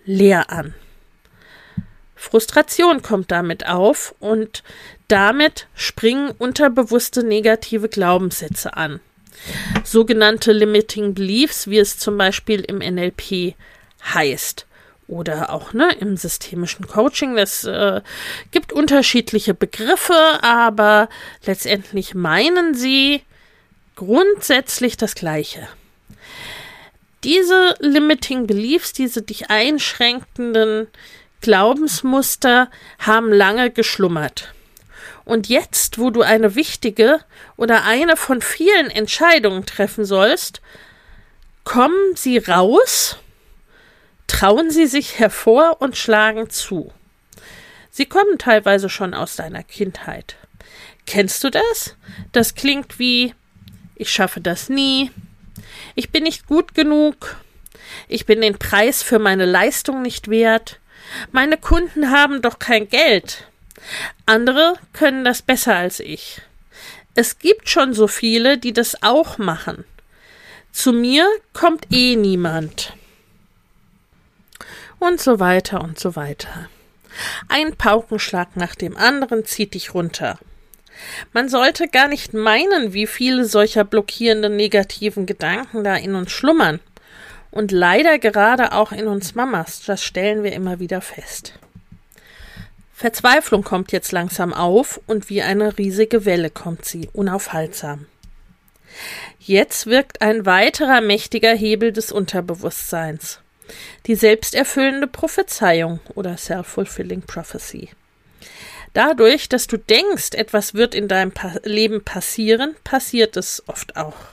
leer 0.05 0.49
an. 0.49 0.73
Frustration 2.23 3.01
kommt 3.01 3.31
damit 3.31 3.67
auf 3.67 4.15
und 4.19 4.63
damit 5.09 5.67
springen 5.75 6.31
unterbewusste 6.31 7.21
negative 7.21 7.89
Glaubenssätze 7.89 8.77
an. 8.77 9.01
Sogenannte 9.83 10.53
Limiting 10.53 11.13
Beliefs, 11.13 11.67
wie 11.67 11.79
es 11.79 11.99
zum 11.99 12.17
Beispiel 12.17 12.61
im 12.61 12.77
NLP 12.77 13.55
heißt. 14.13 14.65
Oder 15.09 15.51
auch 15.51 15.73
ne, 15.73 15.93
im 15.99 16.15
systemischen 16.15 16.87
Coaching. 16.87 17.35
Das 17.35 17.65
äh, 17.65 17.99
gibt 18.51 18.71
unterschiedliche 18.71 19.53
Begriffe, 19.53 20.39
aber 20.41 21.09
letztendlich 21.45 22.15
meinen 22.15 22.73
sie 22.73 23.21
grundsätzlich 23.97 24.95
das 24.95 25.15
Gleiche. 25.15 25.67
Diese 27.25 27.75
Limiting 27.79 28.47
Beliefs, 28.47 28.93
diese 28.93 29.21
dich 29.21 29.49
einschränkenden 29.49 30.87
Glaubensmuster 31.43 32.71
haben 32.99 33.31
lange 33.31 33.69
geschlummert. 33.69 34.53
Und 35.25 35.47
jetzt, 35.49 35.99
wo 35.99 36.09
du 36.09 36.21
eine 36.21 36.55
wichtige 36.55 37.19
oder 37.57 37.83
eine 37.83 38.17
von 38.17 38.41
vielen 38.41 38.89
Entscheidungen 38.89 39.65
treffen 39.65 40.05
sollst, 40.05 40.61
kommen 41.65 42.15
sie 42.15 42.37
raus, 42.37 43.17
trauen 44.27 44.71
sie 44.71 44.87
sich 44.87 45.19
hervor 45.19 45.81
und 45.81 45.97
schlagen 45.97 46.49
zu. 46.49 46.91
Sie 47.91 48.05
kommen 48.05 48.39
teilweise 48.39 48.89
schon 48.89 49.13
aus 49.13 49.35
deiner 49.35 49.63
Kindheit. 49.63 50.37
Kennst 51.05 51.43
du 51.43 51.49
das? 51.49 51.97
Das 52.31 52.55
klingt 52.55 52.99
wie 52.99 53.35
ich 53.95 54.11
schaffe 54.11 54.41
das 54.41 54.69
nie, 54.69 55.11
ich 55.95 56.09
bin 56.09 56.23
nicht 56.23 56.47
gut 56.47 56.73
genug, 56.73 57.37
ich 58.07 58.25
bin 58.25 58.41
den 58.41 58.57
Preis 58.57 59.03
für 59.03 59.19
meine 59.19 59.45
Leistung 59.45 60.01
nicht 60.01 60.29
wert, 60.29 60.79
meine 61.31 61.57
Kunden 61.57 62.11
haben 62.11 62.41
doch 62.41 62.59
kein 62.59 62.89
Geld. 62.89 63.47
Andere 64.25 64.75
können 64.93 65.23
das 65.23 65.41
besser 65.41 65.75
als 65.75 65.99
ich. 65.99 66.41
Es 67.15 67.39
gibt 67.39 67.69
schon 67.69 67.93
so 67.93 68.07
viele, 68.07 68.57
die 68.57 68.73
das 68.73 69.03
auch 69.03 69.37
machen. 69.37 69.85
Zu 70.71 70.91
mir 70.91 71.27
kommt 71.53 71.91
eh 71.91 72.15
niemand. 72.15 72.93
Und 74.99 75.21
so 75.21 75.39
weiter 75.39 75.81
und 75.81 75.99
so 75.99 76.15
weiter. 76.15 76.69
Ein 77.47 77.75
Paukenschlag 77.75 78.55
nach 78.55 78.73
dem 78.73 78.97
anderen 78.97 79.45
zieht 79.45 79.75
dich 79.75 79.93
runter. 79.93 80.39
Man 81.31 81.49
sollte 81.49 81.87
gar 81.87 82.07
nicht 82.07 82.33
meinen, 82.33 82.93
wie 82.93 83.07
viele 83.07 83.45
solcher 83.45 83.83
blockierenden 83.83 84.55
negativen 84.55 85.25
Gedanken 85.25 85.83
da 85.83 85.95
in 85.95 86.15
uns 86.15 86.31
schlummern. 86.31 86.79
Und 87.53 87.71
leider 87.71 88.17
gerade 88.17 88.71
auch 88.71 88.91
in 88.91 89.05
uns 89.05 89.35
Mamas, 89.35 89.83
das 89.85 90.03
stellen 90.03 90.43
wir 90.43 90.53
immer 90.53 90.79
wieder 90.79 91.01
fest. 91.01 91.53
Verzweiflung 92.95 93.63
kommt 93.63 93.91
jetzt 93.91 94.11
langsam 94.11 94.55
auf 94.55 94.99
und 95.05 95.29
wie 95.29 95.43
eine 95.43 95.77
riesige 95.77 96.25
Welle 96.25 96.49
kommt 96.49 96.83
sie, 96.83 97.11
unaufhaltsam. 97.13 98.07
Jetzt 99.37 99.85
wirkt 99.85 100.23
ein 100.23 100.47
weiterer 100.47 101.01
mächtiger 101.01 101.53
Hebel 101.53 101.93
des 101.93 102.11
Unterbewusstseins. 102.11 103.39
Die 104.07 104.15
selbsterfüllende 104.15 105.05
Prophezeiung 105.05 105.99
oder 106.15 106.37
Self-Fulfilling 106.37 107.21
Prophecy. 107.21 107.89
Dadurch, 108.93 109.47
dass 109.47 109.67
du 109.67 109.77
denkst, 109.77 110.31
etwas 110.33 110.73
wird 110.73 110.95
in 110.95 111.07
deinem 111.07 111.31
pa 111.31 111.53
Leben 111.63 112.03
passieren, 112.03 112.75
passiert 112.83 113.37
es 113.37 113.61
oft 113.67 113.95
auch. 113.95 114.32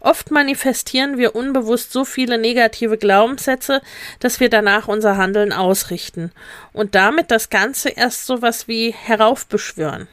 Oft 0.00 0.30
manifestieren 0.30 1.18
wir 1.18 1.34
unbewusst 1.34 1.92
so 1.92 2.04
viele 2.04 2.38
negative 2.38 2.98
Glaubenssätze, 2.98 3.80
dass 4.20 4.40
wir 4.40 4.48
danach 4.48 4.88
unser 4.88 5.16
Handeln 5.16 5.52
ausrichten 5.52 6.32
und 6.72 6.94
damit 6.94 7.30
das 7.30 7.50
Ganze 7.50 7.90
erst 7.90 8.26
so 8.26 8.42
was 8.42 8.68
wie 8.68 8.92
heraufbeschwören. 8.92 10.08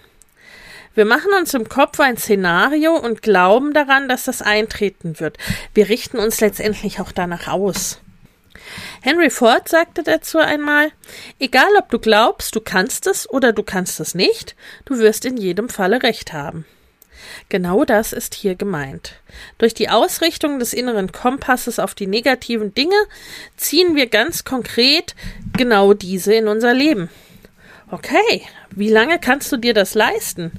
Wir 0.95 1.05
machen 1.05 1.31
uns 1.37 1.53
im 1.53 1.67
Kopf 1.67 1.99
ein 1.99 2.17
Szenario 2.17 2.95
und 2.95 3.21
glauben 3.21 3.73
daran, 3.73 4.07
dass 4.07 4.23
das 4.23 4.41
eintreten 4.41 5.19
wird. 5.19 5.37
Wir 5.73 5.89
richten 5.89 6.17
uns 6.19 6.39
letztendlich 6.39 7.01
auch 7.01 7.11
danach 7.11 7.49
aus. 7.49 7.99
Henry 9.01 9.29
Ford 9.29 9.67
sagte 9.67 10.03
dazu 10.03 10.39
einmal, 10.39 10.91
egal 11.37 11.67
ob 11.77 11.89
du 11.89 11.99
glaubst, 11.99 12.55
du 12.55 12.61
kannst 12.61 13.07
es 13.07 13.29
oder 13.29 13.51
du 13.51 13.61
kannst 13.61 13.99
es 13.99 14.15
nicht, 14.15 14.55
du 14.85 14.97
wirst 14.97 15.25
in 15.25 15.37
jedem 15.37 15.67
Falle 15.69 16.01
recht 16.01 16.31
haben. 16.31 16.65
Genau 17.49 17.85
das 17.85 18.13
ist 18.13 18.35
hier 18.35 18.55
gemeint. 18.55 19.13
Durch 19.57 19.73
die 19.73 19.89
Ausrichtung 19.89 20.59
des 20.59 20.73
inneren 20.73 21.11
Kompasses 21.11 21.79
auf 21.79 21.95
die 21.95 22.07
negativen 22.07 22.73
Dinge 22.73 22.95
ziehen 23.57 23.95
wir 23.95 24.07
ganz 24.07 24.43
konkret 24.43 25.15
genau 25.57 25.93
diese 25.93 26.33
in 26.33 26.47
unser 26.47 26.73
Leben. 26.73 27.09
Okay, 27.91 28.41
wie 28.71 28.89
lange 28.89 29.19
kannst 29.19 29.51
du 29.51 29.57
dir 29.57 29.73
das 29.73 29.93
leisten? 29.93 30.51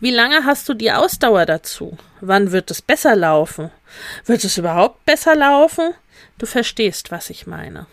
Wie 0.00 0.10
lange 0.10 0.44
hast 0.44 0.68
du 0.68 0.74
die 0.74 0.92
Ausdauer 0.92 1.46
dazu? 1.46 1.96
Wann 2.20 2.52
wird 2.52 2.70
es 2.70 2.82
besser 2.82 3.16
laufen? 3.16 3.70
Wird 4.26 4.44
es 4.44 4.58
überhaupt 4.58 5.04
besser 5.06 5.34
laufen? 5.34 5.94
Du 6.38 6.46
verstehst, 6.46 7.10
was 7.10 7.30
ich 7.30 7.46
meine. 7.46 7.86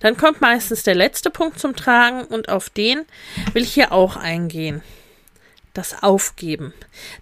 Dann 0.00 0.16
kommt 0.16 0.40
meistens 0.40 0.82
der 0.82 0.94
letzte 0.94 1.30
Punkt 1.30 1.58
zum 1.58 1.74
Tragen 1.74 2.24
und 2.24 2.48
auf 2.48 2.70
den 2.70 3.04
will 3.52 3.62
ich 3.62 3.72
hier 3.72 3.92
auch 3.92 4.16
eingehen. 4.16 4.82
Das 5.76 6.02
Aufgeben. 6.02 6.72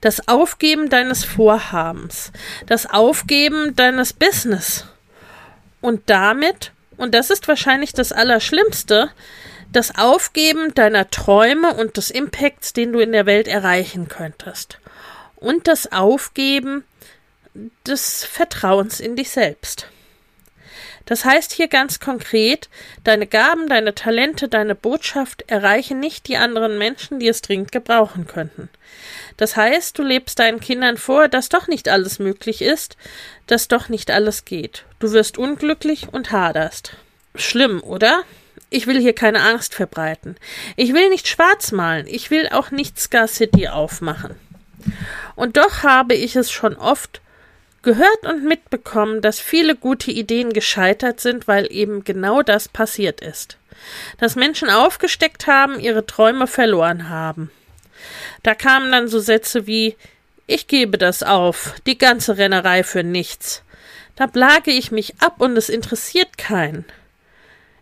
Das 0.00 0.28
Aufgeben 0.28 0.88
deines 0.88 1.24
Vorhabens. 1.24 2.30
Das 2.66 2.86
Aufgeben 2.86 3.74
deines 3.74 4.12
Business. 4.12 4.84
Und 5.80 6.08
damit, 6.08 6.70
und 6.96 7.16
das 7.16 7.30
ist 7.30 7.48
wahrscheinlich 7.48 7.94
das 7.94 8.12
Allerschlimmste, 8.12 9.10
das 9.72 9.98
Aufgeben 9.98 10.72
deiner 10.72 11.10
Träume 11.10 11.74
und 11.74 11.96
des 11.96 12.12
Impacts, 12.12 12.72
den 12.72 12.92
du 12.92 13.00
in 13.00 13.10
der 13.10 13.26
Welt 13.26 13.48
erreichen 13.48 14.06
könntest. 14.06 14.78
Und 15.34 15.66
das 15.66 15.90
Aufgeben 15.90 16.84
des 17.84 18.22
Vertrauens 18.22 19.00
in 19.00 19.16
dich 19.16 19.30
selbst. 19.30 19.88
Das 21.06 21.24
heißt 21.24 21.52
hier 21.52 21.68
ganz 21.68 22.00
konkret, 22.00 22.68
deine 23.02 23.26
Gaben, 23.26 23.68
deine 23.68 23.94
Talente, 23.94 24.48
deine 24.48 24.74
Botschaft 24.74 25.44
erreichen 25.48 26.00
nicht 26.00 26.28
die 26.28 26.36
anderen 26.36 26.78
Menschen, 26.78 27.20
die 27.20 27.28
es 27.28 27.42
dringend 27.42 27.72
gebrauchen 27.72 28.26
könnten. 28.26 28.68
Das 29.36 29.56
heißt, 29.56 29.98
du 29.98 30.02
lebst 30.02 30.38
deinen 30.38 30.60
Kindern 30.60 30.96
vor, 30.96 31.28
dass 31.28 31.48
doch 31.48 31.66
nicht 31.66 31.88
alles 31.88 32.18
möglich 32.18 32.62
ist, 32.62 32.96
dass 33.46 33.68
doch 33.68 33.88
nicht 33.88 34.10
alles 34.10 34.44
geht. 34.44 34.84
Du 34.98 35.12
wirst 35.12 35.38
unglücklich 35.38 36.08
und 36.12 36.32
haderst. 36.32 36.96
Schlimm, 37.34 37.82
oder? 37.82 38.22
Ich 38.70 38.86
will 38.86 39.00
hier 39.00 39.14
keine 39.14 39.42
Angst 39.42 39.74
verbreiten. 39.74 40.36
Ich 40.76 40.94
will 40.94 41.08
nicht 41.08 41.28
schwarz 41.28 41.72
malen. 41.72 42.06
Ich 42.06 42.30
will 42.30 42.48
auch 42.48 42.70
nicht 42.70 42.98
Scar 42.98 43.28
City 43.28 43.68
aufmachen. 43.68 44.36
Und 45.34 45.56
doch 45.56 45.82
habe 45.82 46.14
ich 46.14 46.36
es 46.36 46.50
schon 46.50 46.76
oft 46.76 47.20
gehört 47.84 48.24
und 48.24 48.44
mitbekommen, 48.44 49.22
dass 49.22 49.38
viele 49.38 49.76
gute 49.76 50.10
Ideen 50.10 50.52
gescheitert 50.52 51.20
sind, 51.20 51.46
weil 51.46 51.70
eben 51.70 52.02
genau 52.04 52.42
das 52.42 52.68
passiert 52.68 53.20
ist. 53.20 53.56
Dass 54.18 54.34
Menschen 54.34 54.70
aufgesteckt 54.70 55.46
haben, 55.46 55.78
ihre 55.78 56.06
Träume 56.06 56.46
verloren 56.46 57.08
haben. 57.08 57.50
Da 58.42 58.54
kamen 58.54 58.90
dann 58.90 59.08
so 59.08 59.20
Sätze 59.20 59.66
wie 59.66 59.96
Ich 60.46 60.66
gebe 60.66 60.98
das 60.98 61.22
auf, 61.22 61.74
die 61.86 61.96
ganze 61.96 62.36
Rennerei 62.36 62.82
für 62.82 63.02
nichts. 63.02 63.62
Da 64.16 64.26
plage 64.26 64.70
ich 64.70 64.90
mich 64.90 65.14
ab 65.20 65.40
und 65.40 65.56
es 65.56 65.68
interessiert 65.68 66.38
keinen. 66.38 66.84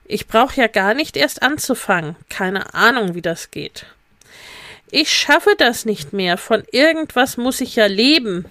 Ich 0.04 0.26
brauche 0.26 0.60
ja 0.60 0.66
gar 0.66 0.94
nicht 0.94 1.16
erst 1.16 1.42
anzufangen, 1.42 2.16
keine 2.28 2.74
Ahnung, 2.74 3.14
wie 3.14 3.22
das 3.22 3.50
geht. 3.50 3.86
Ich 4.90 5.10
schaffe 5.12 5.54
das 5.56 5.86
nicht 5.86 6.12
mehr, 6.12 6.36
von 6.36 6.64
irgendwas 6.70 7.38
muss 7.38 7.60
ich 7.60 7.76
ja 7.76 7.86
leben. 7.86 8.44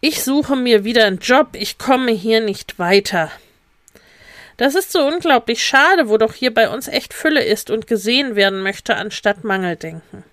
Ich 0.00 0.22
suche 0.22 0.54
mir 0.54 0.84
wieder 0.84 1.06
einen 1.06 1.18
Job, 1.18 1.48
ich 1.54 1.76
komme 1.76 2.12
hier 2.12 2.40
nicht 2.40 2.78
weiter. 2.78 3.32
Das 4.56 4.74
ist 4.74 4.92
so 4.92 5.04
unglaublich 5.06 5.64
schade, 5.64 6.08
wo 6.08 6.18
doch 6.18 6.34
hier 6.34 6.52
bei 6.52 6.68
uns 6.68 6.88
echt 6.88 7.14
Fülle 7.14 7.44
ist 7.44 7.70
und 7.70 7.86
gesehen 7.86 8.36
werden 8.36 8.62
möchte, 8.62 8.96
anstatt 8.96 9.42
Mangeldenken. 9.44 10.24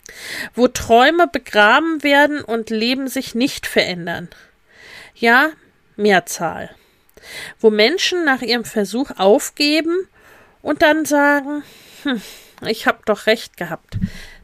Wo 0.54 0.67
Träume 0.67 1.28
begraben 1.28 2.04
werden 2.04 2.41
und 2.41 2.69
Leben 2.69 3.08
sich 3.08 3.34
nicht 3.34 3.65
verändern. 3.65 4.30
Ja, 5.15 5.49
Mehrzahl. 5.95 6.69
Wo 7.60 7.69
Menschen 7.71 8.23
nach 8.23 8.41
ihrem 8.41 8.65
Versuch 8.65 9.12
aufgeben 9.17 10.08
und 10.62 10.82
dann 10.84 11.06
sagen, 11.06 11.63
hm, 12.04 12.21
ich 12.67 12.86
hab 12.86 13.06
doch 13.06 13.25
recht 13.25 13.58
gehabt. 13.58 13.97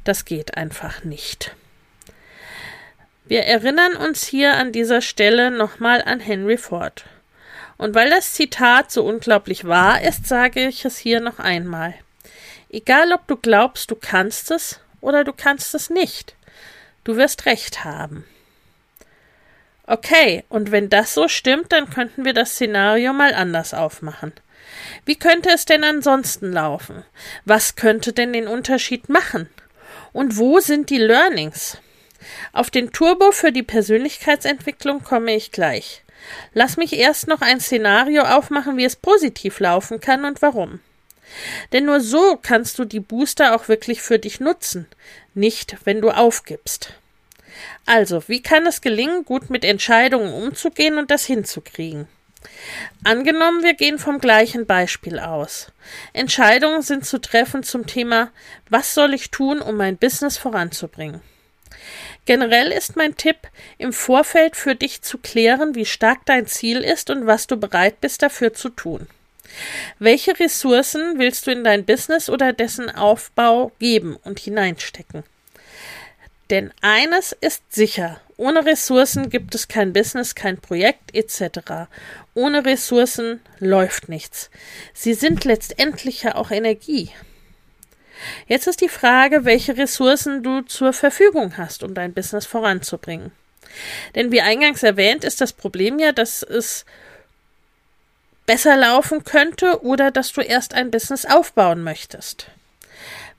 Das 0.04 0.26
geht 0.26 0.58
einfach 0.58 1.04
nicht. 1.04 1.56
Wir 3.32 3.44
erinnern 3.44 3.96
uns 3.96 4.26
hier 4.26 4.56
an 4.56 4.74
dieser 4.74 5.00
Stelle 5.00 5.52
nochmal 5.52 6.02
an 6.02 6.20
Henry 6.20 6.58
Ford. 6.58 7.06
Und 7.78 7.96
weil 7.96 8.10
das 8.10 8.34
Zitat 8.34 8.92
so 8.92 9.06
unglaublich 9.06 9.64
wahr 9.64 10.02
ist, 10.02 10.28
sage 10.28 10.68
ich 10.68 10.84
es 10.84 10.98
hier 10.98 11.22
noch 11.22 11.40
einmal. 11.40 11.94
Egal 12.70 13.14
ob 13.14 13.26
du 13.28 13.38
glaubst, 13.38 13.90
du 13.90 13.96
kannst 13.96 14.52
es 14.52 14.82
oder 15.00 15.24
du 15.24 15.32
kannst 15.32 15.74
es 15.76 15.90
nicht, 15.90 16.36
du 17.06 17.16
wirst 17.16 17.46
recht 17.46 17.86
haben. 17.86 18.26
Okay, 19.88 20.44
und 20.50 20.74
wenn 20.74 20.90
das 20.90 21.14
so 21.14 21.30
stimmt, 21.30 21.72
dann 21.72 21.90
könnten 21.90 22.26
wir 22.26 22.34
das 22.34 22.56
Szenario 22.56 23.14
mal 23.14 23.34
anders 23.34 23.74
aufmachen. 23.74 24.34
Wie 25.06 25.16
könnte 25.16 25.52
es 25.52 25.64
denn 25.64 25.86
ansonsten 25.86 26.52
laufen? 26.52 27.06
Was 27.46 27.78
könnte 27.78 28.12
denn 28.12 28.34
den 28.34 28.50
Unterschied 28.50 29.08
machen? 29.08 29.48
Und 30.12 30.36
wo 30.36 30.60
sind 30.60 30.90
die 30.90 30.98
Learnings? 30.98 31.78
Auf 32.54 32.70
den 32.70 32.92
Turbo 32.92 33.32
für 33.32 33.52
die 33.52 33.64
Persönlichkeitsentwicklung 33.64 35.04
komme 35.04 35.36
ich 35.36 35.52
gleich. 35.52 36.04
Lass 36.54 36.78
mich 36.78 36.94
erst 36.94 37.28
noch 37.28 37.42
ein 37.42 37.60
Szenario 37.60 38.24
aufmachen, 38.24 38.78
wie 38.78 38.86
es 38.86 38.96
positiv 38.96 39.60
laufen 39.60 40.00
kann 40.00 40.26
und 40.26 40.42
warum. 40.42 40.80
Denn 41.72 41.86
nur 41.86 42.02
so 42.02 42.38
kannst 42.42 42.78
du 42.78 42.86
die 42.86 43.00
Booster 43.00 43.56
auch 43.56 43.68
wirklich 43.68 44.02
für 44.02 44.20
dich 44.20 44.40
nutzen, 44.40 44.88
nicht 45.34 45.78
wenn 45.86 46.02
du 46.02 46.12
aufgibst. 46.12 46.94
Also, 47.86 48.28
wie 48.28 48.42
kann 48.42 48.66
es 48.66 48.82
gelingen, 48.82 49.26
gut 49.26 49.50
mit 49.50 49.66
Entscheidungen 49.66 50.34
umzugehen 50.34 50.98
und 50.98 51.12
das 51.12 51.26
hinzukriegen? 51.26 52.08
Angenommen, 53.04 53.64
wir 53.64 53.76
gehen 53.76 54.00
vom 54.00 54.20
gleichen 54.20 54.66
Beispiel 54.66 55.20
aus. 55.20 55.72
Entscheidungen 56.14 56.82
sind 56.82 57.06
zu 57.06 57.20
treffen 57.20 57.64
zum 57.64 57.86
Thema, 57.86 58.32
was 58.70 58.94
soll 58.94 59.14
ich 59.14 59.32
tun, 59.32 59.62
um 59.62 59.78
mein 59.78 59.98
Business 59.98 60.38
voranzubringen? 60.38 61.22
Generell 62.26 62.72
ist 62.72 62.96
mein 62.96 63.16
Tipp, 63.16 63.38
im 63.78 63.94
Vorfeld 63.94 64.56
für 64.56 64.76
dich 64.76 65.02
zu 65.02 65.18
klären, 65.18 65.76
wie 65.76 65.86
stark 65.86 66.20
dein 66.26 66.46
Ziel 66.46 66.82
ist 66.82 67.10
und 67.10 67.26
was 67.26 67.48
du 67.48 67.58
bereit 67.58 68.00
bist 68.00 68.22
dafür 68.22 68.54
zu 68.54 68.70
tun. 68.70 69.08
Welche 70.00 70.40
Ressourcen 70.40 71.20
willst 71.20 71.48
du 71.48 71.52
in 71.52 71.64
dein 71.64 71.86
Business 71.86 72.30
oder 72.30 72.54
dessen 72.54 72.90
Aufbau 72.90 73.72
geben 73.80 74.16
und 74.24 74.40
hineinstecken? 74.40 75.24
Denn 76.50 76.72
eines 76.82 77.36
ist 77.40 77.64
sicher, 77.74 78.20
ohne 78.38 78.66
Ressourcen 78.66 79.30
gibt 79.30 79.56
es 79.56 79.68
kein 79.68 79.94
Business, 79.94 80.36
kein 80.36 80.60
Projekt 80.60 81.16
etc. 81.16 81.90
Ohne 82.34 82.66
Ressourcen 82.66 83.40
läuft 83.60 84.10
nichts. 84.10 84.50
Sie 84.94 85.14
sind 85.14 85.46
letztendlich 85.46 86.24
ja 86.24 86.36
auch 86.36 86.52
Energie. 86.52 87.12
Jetzt 88.48 88.68
ist 88.68 88.82
die 88.82 88.90
Frage, 88.90 89.46
welche 89.46 89.78
Ressourcen 89.78 90.44
du 90.44 90.62
zur 90.62 90.94
Verfügung 90.94 91.58
hast, 91.58 91.84
um 91.84 91.94
dein 91.94 92.14
Business 92.14 92.46
voranzubringen. 92.46 93.32
Denn 94.16 94.32
wie 94.32 94.42
eingangs 94.42 94.84
erwähnt, 94.84 95.24
ist 95.24 95.42
das 95.42 95.54
Problem 95.54 96.00
ja, 96.00 96.12
dass 96.12 96.44
es 96.44 96.86
besser 98.46 98.76
laufen 98.76 99.24
könnte 99.24 99.84
oder 99.84 100.12
dass 100.12 100.34
du 100.34 100.42
erst 100.42 100.74
ein 100.74 100.92
Business 100.92 101.26
aufbauen 101.26 101.84
möchtest. 101.84 102.48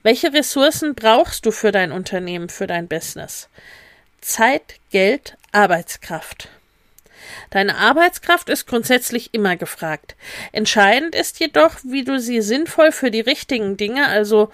Welche 0.01 0.33
Ressourcen 0.33 0.95
brauchst 0.95 1.45
du 1.45 1.51
für 1.51 1.71
dein 1.71 1.91
Unternehmen, 1.91 2.49
für 2.49 2.67
dein 2.67 2.87
Business? 2.87 3.47
Zeit, 4.21 4.75
Geld, 4.91 5.37
Arbeitskraft. 5.51 6.49
Deine 7.49 7.77
Arbeitskraft 7.77 8.49
ist 8.49 8.67
grundsätzlich 8.67 9.33
immer 9.33 9.55
gefragt. 9.55 10.15
Entscheidend 10.51 11.15
ist 11.15 11.39
jedoch, 11.39 11.77
wie 11.83 12.03
du 12.03 12.19
sie 12.19 12.41
sinnvoll 12.41 12.91
für 12.91 13.11
die 13.11 13.21
richtigen 13.21 13.77
Dinge, 13.77 14.07
also 14.07 14.51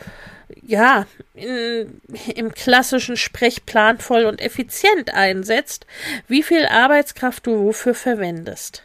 ja, 0.63 1.05
in, 1.35 2.01
im 2.35 2.53
klassischen 2.53 3.17
Sprech 3.17 3.65
planvoll 3.65 4.25
und 4.25 4.41
effizient 4.41 5.13
einsetzt, 5.13 5.85
wie 6.27 6.43
viel 6.43 6.65
Arbeitskraft 6.65 7.45
du 7.45 7.59
wofür 7.65 7.93
verwendest. 7.93 8.83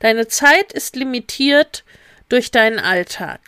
Deine 0.00 0.28
Zeit 0.28 0.72
ist 0.72 0.96
limitiert 0.96 1.84
durch 2.28 2.50
deinen 2.50 2.78
Alltag. 2.78 3.40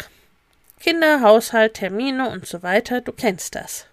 Kinder, 0.81 1.21
Haushalt, 1.21 1.75
Termine 1.75 2.31
und 2.31 2.47
so 2.47 2.63
weiter, 2.63 3.01
du 3.01 3.13
kennst 3.13 3.55
das. 3.55 3.87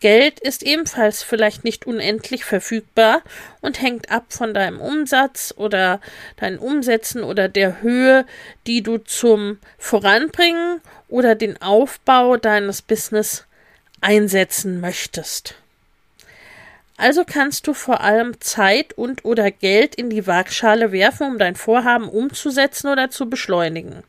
Geld 0.00 0.38
ist 0.38 0.62
ebenfalls 0.62 1.24
vielleicht 1.24 1.64
nicht 1.64 1.86
unendlich 1.86 2.44
verfügbar 2.44 3.22
und 3.60 3.82
hängt 3.82 4.10
ab 4.10 4.26
von 4.28 4.54
deinem 4.54 4.80
Umsatz 4.80 5.52
oder 5.56 6.00
deinen 6.36 6.58
Umsätzen 6.58 7.24
oder 7.24 7.48
der 7.48 7.82
Höhe, 7.82 8.24
die 8.66 8.82
du 8.82 8.98
zum 8.98 9.58
Voranbringen 9.76 10.80
oder 11.08 11.34
den 11.34 11.60
Aufbau 11.60 12.36
deines 12.36 12.80
Business 12.80 13.44
einsetzen 14.00 14.80
möchtest. 14.80 15.56
Also 16.96 17.24
kannst 17.24 17.66
du 17.66 17.74
vor 17.74 18.00
allem 18.00 18.40
Zeit 18.40 18.92
und 18.92 19.24
oder 19.24 19.50
Geld 19.50 19.96
in 19.96 20.10
die 20.10 20.26
Waagschale 20.26 20.92
werfen, 20.92 21.26
um 21.28 21.38
dein 21.38 21.56
Vorhaben 21.56 22.08
umzusetzen 22.08 22.88
oder 22.88 23.10
zu 23.10 23.28
beschleunigen. 23.28 24.04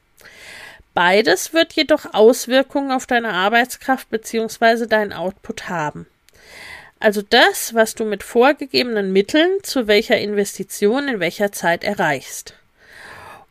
Beides 1.00 1.54
wird 1.54 1.72
jedoch 1.72 2.14
Auswirkungen 2.14 2.92
auf 2.92 3.06
deine 3.06 3.30
Arbeitskraft 3.32 4.10
bzw. 4.10 4.86
deinen 4.86 5.14
Output 5.14 5.70
haben. 5.70 6.08
Also 7.00 7.22
das, 7.22 7.74
was 7.74 7.96
du 7.96 8.04
mit 8.04 8.22
vorgegebenen 8.22 9.14
Mitteln 9.14 9.50
zu 9.64 9.88
welcher 9.88 10.18
Investition 10.18 11.08
in 11.08 11.22
welcher 11.22 11.54
Zeit 11.54 11.86
erreichst. 11.86 12.54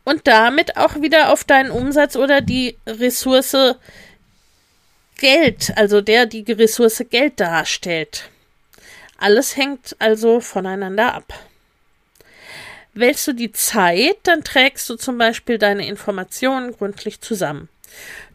Und 0.03 0.27
damit 0.27 0.77
auch 0.77 1.01
wieder 1.01 1.33
auf 1.33 1.43
deinen 1.43 1.71
Umsatz 1.71 2.15
oder 2.15 2.41
die 2.41 2.77
Ressource 2.85 3.57
Geld, 5.17 5.73
also 5.75 6.01
der 6.01 6.27
die 6.27 6.43
Ressource 6.51 7.03
Geld 7.09 7.39
darstellt. 7.39 8.29
Alles 9.17 9.57
hängt 9.57 9.95
also 9.97 10.39
voneinander 10.39 11.15
ab. 11.15 11.33
Wählst 12.99 13.25
du 13.29 13.31
die 13.31 13.53
Zeit, 13.53 14.17
dann 14.23 14.43
trägst 14.43 14.89
du 14.89 14.97
zum 14.97 15.17
Beispiel 15.17 15.57
deine 15.57 15.87
Informationen 15.87 16.73
gründlich 16.73 17.21
zusammen. 17.21 17.69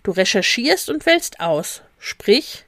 Du 0.02 0.10
recherchierst 0.10 0.88
und 0.88 1.04
wählst 1.04 1.38
aus. 1.38 1.82
Sprich, 1.98 2.64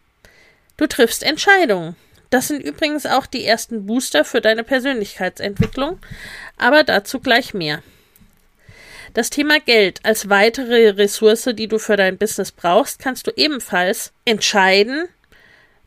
du 0.77 0.87
triffst 0.89 1.23
Entscheidungen. 1.23 1.97
Das 2.29 2.49
sind 2.49 2.63
übrigens 2.63 3.07
auch 3.07 3.25
die 3.25 3.47
ersten 3.47 3.87
Booster 3.87 4.27
für 4.27 4.43
deine 4.43 4.63
Persönlichkeitsentwicklung, 4.63 5.99
aber 6.59 6.85
dazu 6.85 7.19
gleich 7.19 7.55
mehr. 7.55 7.83
Das 9.15 9.31
Thema 9.31 9.59
Geld 9.59 10.01
als 10.05 10.29
weitere 10.29 10.91
Ressource, 10.91 11.49
die 11.55 11.67
du 11.67 11.79
für 11.79 11.97
dein 11.97 12.19
Business 12.19 12.53
brauchst, 12.53 12.99
kannst 12.99 13.27
du 13.27 13.31
ebenfalls 13.37 14.13
entscheiden. 14.27 15.09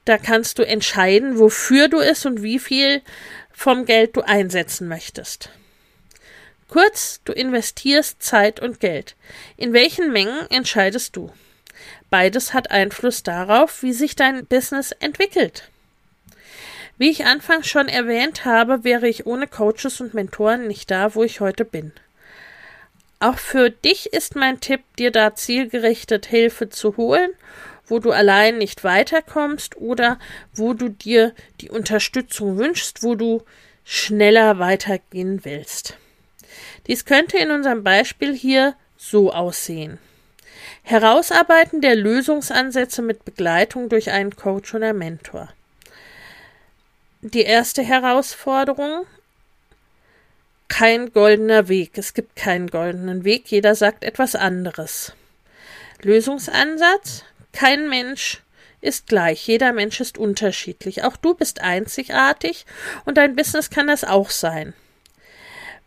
Da 0.05 0.18
kannst 0.18 0.57
du 0.57 0.66
entscheiden, 0.66 1.38
wofür 1.38 1.88
du 1.88 1.99
es 1.99 2.26
und 2.26 2.41
wie 2.41 2.57
viel 2.57 3.03
vom 3.51 3.86
Geld 3.86 4.16
du 4.16 4.22
einsetzen 4.22 4.88
möchtest. 4.88 5.51
Kurz, 6.70 7.22
du 7.26 7.34
investierst 7.34 8.22
Zeit 8.22 8.59
und 8.59 8.80
Geld. 8.80 9.15
In 9.57 9.74
welchen 9.74 10.11
Mengen 10.11 10.45
entscheidest 10.51 11.15
du? 11.15 11.32
Beides 12.11 12.53
hat 12.53 12.70
Einfluss 12.70 13.24
darauf, 13.24 13.82
wie 13.82 13.93
sich 13.93 14.15
dein 14.15 14.45
Business 14.45 14.91
entwickelt. 14.91 15.70
Wie 16.99 17.09
ich 17.09 17.26
anfangs 17.26 17.67
schon 17.67 17.88
erwähnt 17.88 18.45
habe, 18.45 18.84
wäre 18.84 19.07
ich 19.07 19.26
ohne 19.26 19.47
Coaches 19.47 19.99
und 19.99 20.13
Mentoren 20.13 20.67
nicht 20.67 20.91
da, 20.91 21.15
wo 21.15 21.24
ich 21.24 21.39
heute 21.39 21.65
bin. 21.65 21.91
Auch 23.20 23.39
für 23.39 23.70
dich 23.72 24.13
ist 24.13 24.36
mein 24.36 24.59
Tipp, 24.59 24.82
dir 24.97 25.11
da 25.11 25.34
zielgerichtet 25.34 26.28
Hilfe 26.28 26.70
zu 26.70 26.97
holen, 26.97 27.32
wo 27.88 27.99
du 27.99 28.11
allein 28.11 28.59
nicht 28.59 28.84
weiterkommst 28.84 29.78
oder 29.78 30.20
wo 30.53 30.74
du 30.74 30.89
dir 30.89 31.34
die 31.61 31.70
Unterstützung 31.70 32.57
wünschst, 32.57 33.01
wo 33.01 33.15
du 33.15 33.43
schneller 33.84 34.59
weitergehen 34.59 35.43
willst. 35.43 35.97
Dies 36.88 37.06
könnte 37.06 37.38
in 37.38 37.52
unserem 37.52 37.84
Beispiel 37.84 38.34
hier 38.34 38.76
so 38.97 39.32
aussehen. 39.32 40.00
Herausarbeiten 40.84 41.82
der 41.82 41.95
Lösungsansätze 41.95 43.02
mit 43.02 43.26
Begleitung 43.26 43.89
durch 43.89 44.12
einen 44.12 44.36
Coach 44.36 44.74
oder 44.74 44.93
Mentor. 44.93 45.50
Die 47.22 47.41
erste 47.41 47.84
Herausforderung 47.84 49.06
kein 50.70 51.12
goldener 51.12 51.68
Weg. 51.68 51.97
Es 51.97 52.14
gibt 52.14 52.36
keinen 52.36 52.68
goldenen 52.68 53.26
Weg. 53.26 53.52
Jeder 53.52 53.76
sagt 53.76 54.04
etwas 54.04 54.36
anderes. 54.36 55.14
Lösungsansatz. 56.02 57.24
Kein 57.52 57.89
Mensch 57.89 58.41
ist 58.80 59.08
gleich. 59.08 59.45
Jeder 59.45 59.74
Mensch 59.74 60.00
ist 60.00 60.18
unterschiedlich. 60.18 61.04
Auch 61.04 61.18
du 61.18 61.34
bist 61.34 61.60
einzigartig 61.60 62.66
und 63.04 63.18
dein 63.18 63.36
Business 63.36 63.70
kann 63.70 63.88
das 63.88 64.06
auch 64.06 64.30
sein. 64.30 64.74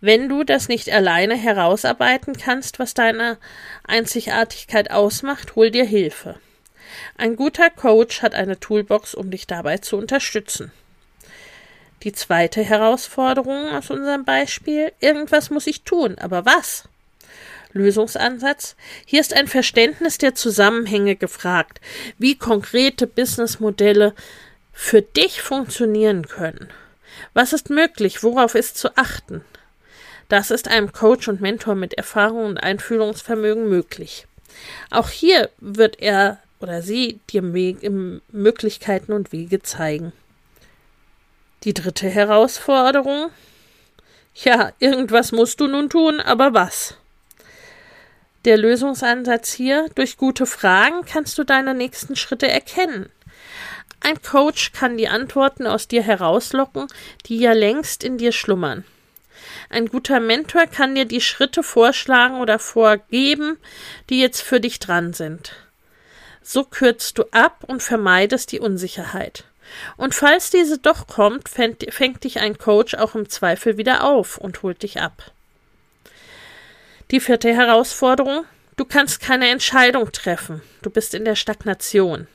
Wenn 0.05 0.28
du 0.28 0.42
das 0.42 0.66
nicht 0.66 0.90
alleine 0.90 1.36
herausarbeiten 1.36 2.36
kannst, 2.36 2.80
was 2.80 2.92
deine 2.92 3.38
Einzigartigkeit 3.84 4.90
ausmacht, 4.90 5.55
hol 5.55 5.70
dir 5.70 5.84
Hilfe. 5.84 6.40
Ein 7.16 7.36
guter 7.36 7.70
Coach 7.70 8.20
hat 8.20 8.34
eine 8.34 8.59
Toolbox, 8.59 9.14
um 9.14 9.30
dich 9.30 9.46
dabei 9.46 9.78
zu 9.78 9.96
unterstützen. 9.96 10.72
Die 12.03 12.11
zweite 12.11 12.64
Herausforderung 12.64 13.68
aus 13.68 13.90
unserem 13.90 14.24
Beispiel, 14.24 14.92
irgendwas 14.98 15.50
muss 15.50 15.68
ich 15.68 15.82
tun, 15.82 16.18
aber 16.18 16.44
was? 16.44 16.88
Lösungsansatz. 17.72 18.74
Hier 19.07 19.20
ist 19.20 19.32
ein 19.32 19.46
Verständnis 19.46 20.18
der 20.18 20.34
Zusammenhänge 20.34 21.14
gefragt, 21.14 21.80
wie 22.18 22.36
konkrete 22.36 23.07
Businessmodelle 23.07 24.14
für 24.72 25.00
dich 25.00 25.42
funktionieren 25.42 26.26
können. 26.26 26.70
Was 27.34 27.53
ist 27.53 27.70
möglich? 27.70 28.24
Worauf 28.24 28.57
ist 28.57 28.78
zu 28.78 28.96
achten? 28.96 29.44
Das 30.33 30.51
ist 30.51 30.68
einem 30.68 30.93
Coach 30.93 31.28
und 31.28 31.43
Mentor 31.43 31.74
mit 31.74 31.93
Erfahrung 31.93 32.47
und 32.47 32.57
Einfühlungsvermögen 32.57 33.68
möglich. 33.68 34.26
Auch 34.91 35.11
hier 35.11 35.51
wird 35.59 36.01
er 36.01 36.39
oder 36.59 36.80
sie 36.80 37.20
dir 37.28 37.43
Möglichkeiten 37.43 39.12
und 39.12 39.33
Wege 39.33 39.61
zeigen. 39.61 40.14
Die 41.64 41.74
dritte 41.74 42.09
Herausforderung. 42.09 43.28
Ja, 44.35 44.72
irgendwas 44.78 45.33
musst 45.33 45.61
du 45.61 45.66
nun 45.66 45.91
tun, 45.91 46.18
aber 46.18 46.55
was? 46.55 46.97
Der 48.47 48.57
Lösungsansatz 48.57 49.53
hier, 49.53 49.91
durch 49.97 50.16
gute 50.16 50.47
Fragen 50.47 51.05
kannst 51.05 51.37
du 51.37 51.45
deine 51.45 51.74
nächsten 51.74 52.16
Schritte 52.16 52.49
erkennen. 52.49 53.11
Ein 54.01 54.22
Coach 54.22 54.72
kann 54.72 54.97
die 54.97 55.09
Antworten 55.09 55.66
aus 55.66 55.89
dir 55.89 56.03
herauslocken, 56.03 56.87
die 57.26 57.37
ja 57.37 57.53
längst 57.53 58.03
in 58.03 58.16
dir 58.16 58.33
schlummern. 58.33 58.87
Ein 59.73 59.87
guter 59.87 60.20
Mentor 60.20 60.66
kann 60.66 60.95
dir 60.95 61.07
die 61.07 61.23
Schritte 61.23 61.62
vorschlagen 61.62 62.43
oder 62.43 62.59
vorgeben, 62.59 63.57
die 64.11 64.20
jetzt 64.20 64.43
für 64.43 64.61
dich 64.61 64.81
dran 64.81 65.14
sind. 65.14 65.55
So 66.43 66.64
kürzt 66.64 67.16
du 67.16 67.25
ab 67.31 67.64
und 67.66 67.83
vermeidest 67.83 68.53
die 68.53 68.61
Unsicherheit. 68.61 69.45
Und 69.97 70.14
falls 70.14 70.51
diese 70.51 70.77
doch 70.77 71.07
kommt, 71.07 71.49
fängt, 71.49 71.91
fängt 71.91 72.25
dich 72.25 72.41
ein 72.41 72.59
Coach 72.59 72.95
auch 72.95 73.14
im 73.14 73.31
Zweifel 73.31 73.79
wieder 73.79 74.05
auf 74.05 74.37
und 74.37 74.62
holt 74.62 74.83
dich 74.83 75.01
ab. 75.01 75.33
Die 77.11 77.20
vierte 77.20 77.55
Herausforderung. 77.55 78.45
Du 78.77 78.85
kannst 78.85 79.20
keine 79.20 79.49
Entscheidung 79.49 80.12
treffen. 80.12 80.61
Du 80.83 80.91
bist 80.91 81.14
in 81.14 81.25
der 81.25 81.37
Stagnation. 81.37 82.27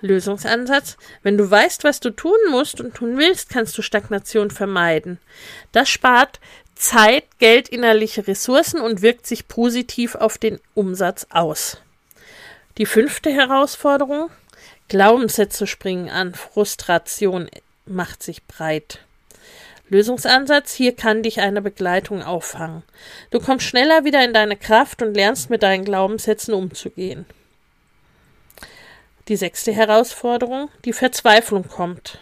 Lösungsansatz. 0.00 0.96
Wenn 1.22 1.36
du 1.36 1.50
weißt, 1.50 1.84
was 1.84 2.00
du 2.00 2.10
tun 2.10 2.38
musst 2.50 2.80
und 2.80 2.94
tun 2.94 3.16
willst, 3.16 3.50
kannst 3.50 3.76
du 3.78 3.82
Stagnation 3.82 4.50
vermeiden. 4.50 5.18
Das 5.72 5.88
spart 5.88 6.40
Zeit, 6.74 7.24
Geld, 7.38 7.68
innerliche 7.68 8.26
Ressourcen 8.26 8.80
und 8.80 9.02
wirkt 9.02 9.26
sich 9.26 9.48
positiv 9.48 10.14
auf 10.14 10.38
den 10.38 10.60
Umsatz 10.74 11.26
aus. 11.30 11.78
Die 12.78 12.86
fünfte 12.86 13.30
Herausforderung. 13.30 14.30
Glaubenssätze 14.88 15.66
springen 15.66 16.08
an, 16.08 16.34
Frustration 16.34 17.50
macht 17.84 18.22
sich 18.22 18.44
breit. 18.44 19.00
Lösungsansatz, 19.90 20.72
hier 20.72 20.94
kann 20.94 21.22
dich 21.22 21.40
eine 21.40 21.62
Begleitung 21.62 22.22
auffangen. 22.22 22.82
Du 23.30 23.40
kommst 23.40 23.66
schneller 23.66 24.04
wieder 24.04 24.24
in 24.24 24.32
deine 24.32 24.56
Kraft 24.56 25.02
und 25.02 25.14
lernst 25.14 25.50
mit 25.50 25.62
deinen 25.62 25.84
Glaubenssätzen 25.84 26.54
umzugehen. 26.54 27.26
Die 29.28 29.36
sechste 29.36 29.72
Herausforderung, 29.72 30.70
die 30.86 30.94
Verzweiflung 30.94 31.68
kommt. 31.68 32.18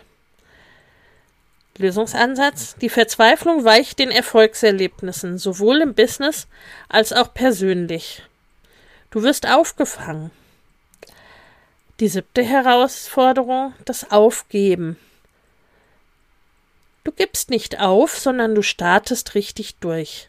Lösungsansatz, 1.78 2.74
die 2.80 2.88
Verzweiflung 2.88 3.64
weicht 3.64 3.98
den 3.98 4.10
Erfolgserlebnissen, 4.10 5.38
sowohl 5.38 5.82
im 5.82 5.94
Business 5.94 6.48
als 6.88 7.12
auch 7.12 7.32
persönlich. 7.32 8.22
Du 9.10 9.22
wirst 9.22 9.46
aufgefangen. 9.46 10.32
Die 12.00 12.08
siebte 12.08 12.42
Herausforderung, 12.42 13.72
das 13.84 14.10
Aufgeben. 14.10 14.98
Du 17.04 17.12
gibst 17.12 17.50
nicht 17.50 17.78
auf, 17.78 18.18
sondern 18.18 18.54
du 18.54 18.62
startest 18.62 19.34
richtig 19.36 19.76
durch. 19.76 20.28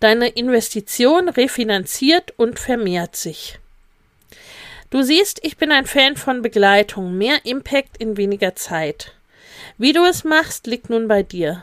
Deine 0.00 0.28
Investition 0.28 1.28
refinanziert 1.28 2.34
und 2.36 2.58
vermehrt 2.58 3.14
sich. 3.14 3.60
Du 4.90 5.02
siehst, 5.02 5.40
ich 5.42 5.58
bin 5.58 5.70
ein 5.70 5.86
Fan 5.86 6.16
von 6.16 6.40
Begleitung, 6.40 7.18
mehr 7.18 7.44
Impact 7.44 7.98
in 7.98 8.16
weniger 8.16 8.56
Zeit. 8.56 9.12
Wie 9.76 9.92
du 9.92 10.04
es 10.04 10.24
machst, 10.24 10.66
liegt 10.66 10.88
nun 10.88 11.08
bei 11.08 11.22
dir. 11.22 11.62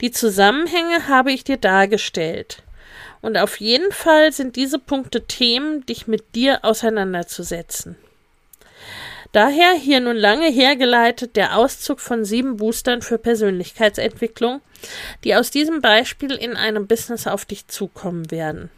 Die 0.00 0.10
Zusammenhänge 0.10 1.06
habe 1.06 1.30
ich 1.30 1.44
dir 1.44 1.58
dargestellt. 1.58 2.62
Und 3.22 3.36
auf 3.36 3.60
jeden 3.60 3.92
Fall 3.92 4.32
sind 4.32 4.56
diese 4.56 4.78
Punkte 4.78 5.26
Themen, 5.26 5.86
dich 5.86 6.06
mit 6.06 6.34
dir 6.34 6.64
auseinanderzusetzen. 6.64 7.96
Daher 9.32 9.74
hier 9.74 10.00
nun 10.00 10.16
lange 10.16 10.48
hergeleitet 10.50 11.36
der 11.36 11.56
Auszug 11.56 12.00
von 12.00 12.24
sieben 12.24 12.56
Boostern 12.56 13.02
für 13.02 13.18
Persönlichkeitsentwicklung, 13.18 14.60
die 15.24 15.34
aus 15.34 15.50
diesem 15.50 15.80
Beispiel 15.80 16.32
in 16.32 16.56
einem 16.56 16.86
Business 16.86 17.26
auf 17.26 17.44
dich 17.44 17.68
zukommen 17.68 18.30
werden. 18.30 18.70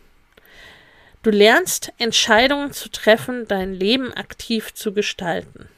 Du 1.23 1.31
lernst 1.31 1.93
Entscheidungen 1.99 2.73
zu 2.73 2.89
treffen, 2.91 3.49
dein 3.49 3.75
Leben 3.75 4.13
aktiv 4.13 4.73
zu 4.75 4.93
gestalten. 4.93 5.69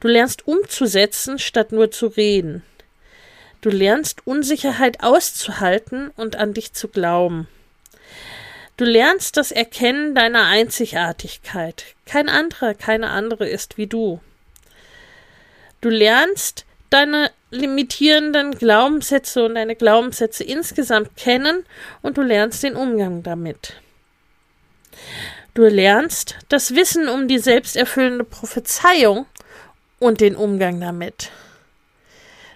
Du 0.00 0.08
lernst 0.08 0.46
umzusetzen, 0.46 1.38
statt 1.38 1.70
nur 1.72 1.90
zu 1.90 2.08
reden. 2.08 2.62
Du 3.60 3.70
lernst 3.70 4.26
Unsicherheit 4.26 5.04
auszuhalten 5.04 6.10
und 6.16 6.34
an 6.34 6.52
dich 6.52 6.72
zu 6.72 6.88
glauben. 6.88 7.46
Du 8.76 8.84
lernst 8.84 9.36
das 9.36 9.52
Erkennen 9.52 10.16
deiner 10.16 10.46
Einzigartigkeit. 10.46 11.84
Kein 12.04 12.28
anderer, 12.28 12.74
keine 12.74 13.10
andere 13.10 13.48
ist 13.48 13.78
wie 13.78 13.86
du. 13.86 14.20
Du 15.80 15.90
lernst 15.90 16.64
deine 16.90 17.30
limitierenden 17.50 18.58
Glaubenssätze 18.58 19.44
und 19.44 19.54
deine 19.54 19.76
Glaubenssätze 19.76 20.42
insgesamt 20.42 21.16
kennen 21.16 21.64
und 22.02 22.16
du 22.16 22.22
lernst 22.22 22.62
den 22.64 22.74
Umgang 22.74 23.22
damit. 23.22 23.74
Du 25.54 25.64
lernst 25.64 26.36
das 26.48 26.74
Wissen 26.74 27.08
um 27.08 27.28
die 27.28 27.38
selbsterfüllende 27.38 28.24
Prophezeiung 28.24 29.26
und 29.98 30.20
den 30.20 30.34
Umgang 30.34 30.80
damit. 30.80 31.30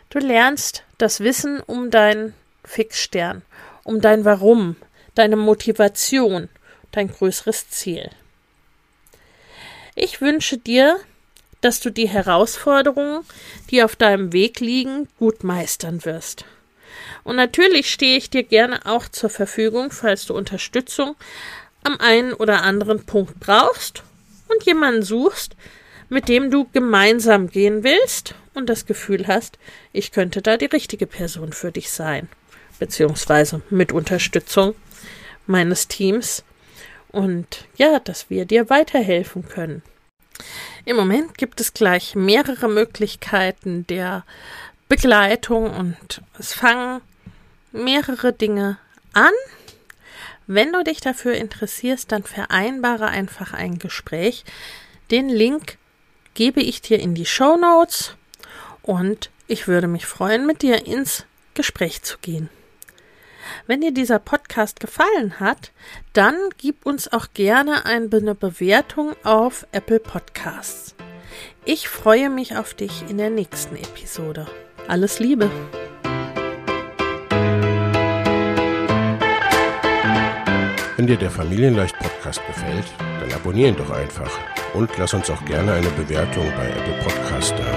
Du 0.09 0.19
lernst 0.19 0.83
das 0.99 1.21
Wissen 1.21 1.61
um 1.61 1.91
deinen 1.91 2.35
Fixstern, 2.65 3.43
um 3.85 4.01
dein 4.01 4.25
Warum, 4.25 4.77
deine 5.15 5.37
Motivation, 5.37 6.49
dein 6.91 7.09
größeres 7.09 7.69
Ziel. 7.69 8.11
Ich 9.95 10.21
wünsche 10.21 10.59
dir, 10.59 10.99
dass 11.61 11.81
du 11.81 11.91
die 11.91 12.09
Herausforderungen, 12.09 13.25
die 13.71 13.83
auf 13.83 13.97
deinem 13.97 14.33
Weg 14.33 14.61
liegen, 14.61 15.09
gut 15.19 15.45
meistern 15.45 16.05
wirst. 16.05 16.45
Und 17.25 17.37
natürlich 17.37 17.91
stehe 17.91 18.17
ich 18.17 18.31
dir 18.31 18.43
gerne 18.43 18.87
auch 18.87 19.09
zur 19.09 19.31
Verfügung, 19.31 19.91
falls 19.91 20.27
du 20.27 20.35
Unterstützung 20.35 21.17
am 21.87 22.01
einen 22.01 22.33
oder 22.33 22.63
anderen 22.63 23.07
Punkt 23.07 23.39
brauchst 23.39 24.03
und 24.49 24.65
jemanden 24.65 25.03
suchst, 25.03 25.57
mit 26.09 26.29
dem 26.29 26.51
du 26.51 26.67
gemeinsam 26.73 27.49
gehen 27.49 27.85
willst 27.85 28.35
und 28.55 28.69
das 28.69 28.87
Gefühl 28.87 29.29
hast, 29.29 29.59
ich 29.93 30.11
könnte 30.11 30.43
da 30.43 30.57
die 30.57 30.67
richtige 30.67 31.07
Person 31.07 31.53
für 31.53 31.71
dich 31.71 31.91
sein, 31.91 32.29
beziehungsweise 32.81 33.63
mit 33.71 33.93
Unterstützung 33.93 34.75
meines 35.47 35.87
Teams 35.87 36.45
und 37.13 37.67
ja, 37.77 38.01
dass 38.01 38.31
wir 38.31 38.47
dir 38.47 38.69
weiterhelfen 38.69 39.49
können. 39.49 39.83
Im 40.85 40.97
Moment 40.97 41.39
gibt 41.39 41.61
es 41.61 41.73
gleich 41.73 42.15
mehrere 42.15 42.69
Möglichkeiten 42.69 43.87
der 43.87 44.25
Begleitung 44.89 45.71
und 45.71 46.21
es 46.39 46.53
fangen 46.53 47.01
mehrere 47.73 48.33
Dinge 48.33 48.79
an. 49.13 49.33
Wenn 50.47 50.73
du 50.73 50.85
dich 50.85 51.01
dafür 51.01 51.35
interessierst, 51.35 52.13
dann 52.13 52.23
vereinbare 52.23 53.09
einfach 53.09 53.53
ein 53.53 53.79
Gespräch. 53.79 54.45
Den 55.11 55.29
Link 55.29 55.79
gebe 56.35 56.61
ich 56.61 56.81
dir 56.81 57.01
in 57.01 57.15
die 57.15 57.27
Show 57.27 57.57
Notes 57.57 58.17
und 58.83 59.31
ich 59.49 59.67
würde 59.67 59.89
mich 59.89 60.07
freuen, 60.07 60.47
mit 60.47 60.63
dir 60.63 60.87
ins 60.87 61.25
Gespräch 61.55 62.03
zu 62.03 62.19
gehen. 62.19 62.49
Wenn 63.67 63.81
dir 63.81 63.93
dieser 63.93 64.19
Podcast 64.19 64.81
gefallen 64.81 65.41
hat, 65.41 65.73
dann 66.13 66.37
gib 66.59 66.85
uns 66.85 67.13
auch 67.13 67.29
gerne 67.35 67.85
eine 67.85 68.35
Bewertung 68.35 69.15
auf 69.25 69.67
Apple 69.73 70.01
Podcasts. 70.01 70.95
Ich 71.65 71.89
freue 71.89 72.31
mich 72.31 72.57
auf 72.57 72.75
dich 72.75 73.05
in 73.09 73.19
der 73.19 73.31
nächsten 73.31 73.77
Episode. 73.77 74.47
Alles 74.89 75.19
Liebe! 75.19 75.51
Wenn 80.97 81.07
dir 81.07 81.19
der 81.19 81.31
Familienleicht 81.31 81.99
Podcast 81.99 82.41
gefällt, 82.47 82.87
dann 82.99 83.31
abonnier 83.33 83.69
ihn 83.69 83.77
doch 83.77 83.91
einfach 83.91 84.31
und 84.73 84.91
lass 84.97 85.13
uns 85.13 85.29
auch 85.29 85.45
gerne 85.45 85.75
eine 85.75 85.91
Bewertung 85.91 86.51
bei 86.57 86.69
Apple 86.69 87.03
Podcast 87.05 87.53
da. 87.59 87.73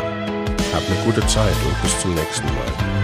Hab 0.74 0.88
eine 0.88 1.04
gute 1.04 1.26
Zeit 1.28 1.56
und 1.66 1.82
bis 1.82 2.00
zum 2.00 2.16
nächsten 2.16 2.48
Mal. 2.48 3.00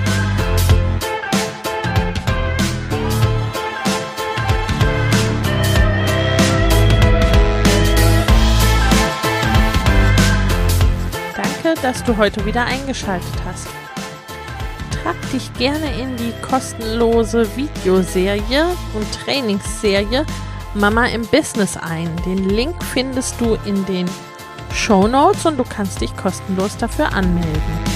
dass 11.81 12.03
du 12.03 12.17
heute 12.17 12.43
wieder 12.45 12.65
eingeschaltet 12.65 13.35
hast. 13.45 13.84
Trag 15.05 15.31
dich 15.31 15.53
gerne 15.53 16.01
in 16.01 16.17
die 16.17 16.33
kostenlose 16.41 17.45
Videoserie 17.55 18.65
und 18.95 19.05
Trainingsserie 19.23 20.25
Mama 20.73 21.05
im 21.05 21.21
Business 21.27 21.77
ein. 21.77 22.09
Den 22.25 22.49
Link 22.49 22.83
findest 22.83 23.39
du 23.39 23.55
in 23.65 23.85
den 23.85 24.09
Show 24.73 25.07
Notes 25.07 25.45
und 25.45 25.59
du 25.59 25.63
kannst 25.63 26.01
dich 26.01 26.17
kostenlos 26.17 26.75
dafür 26.77 27.13
anmelden. 27.13 27.94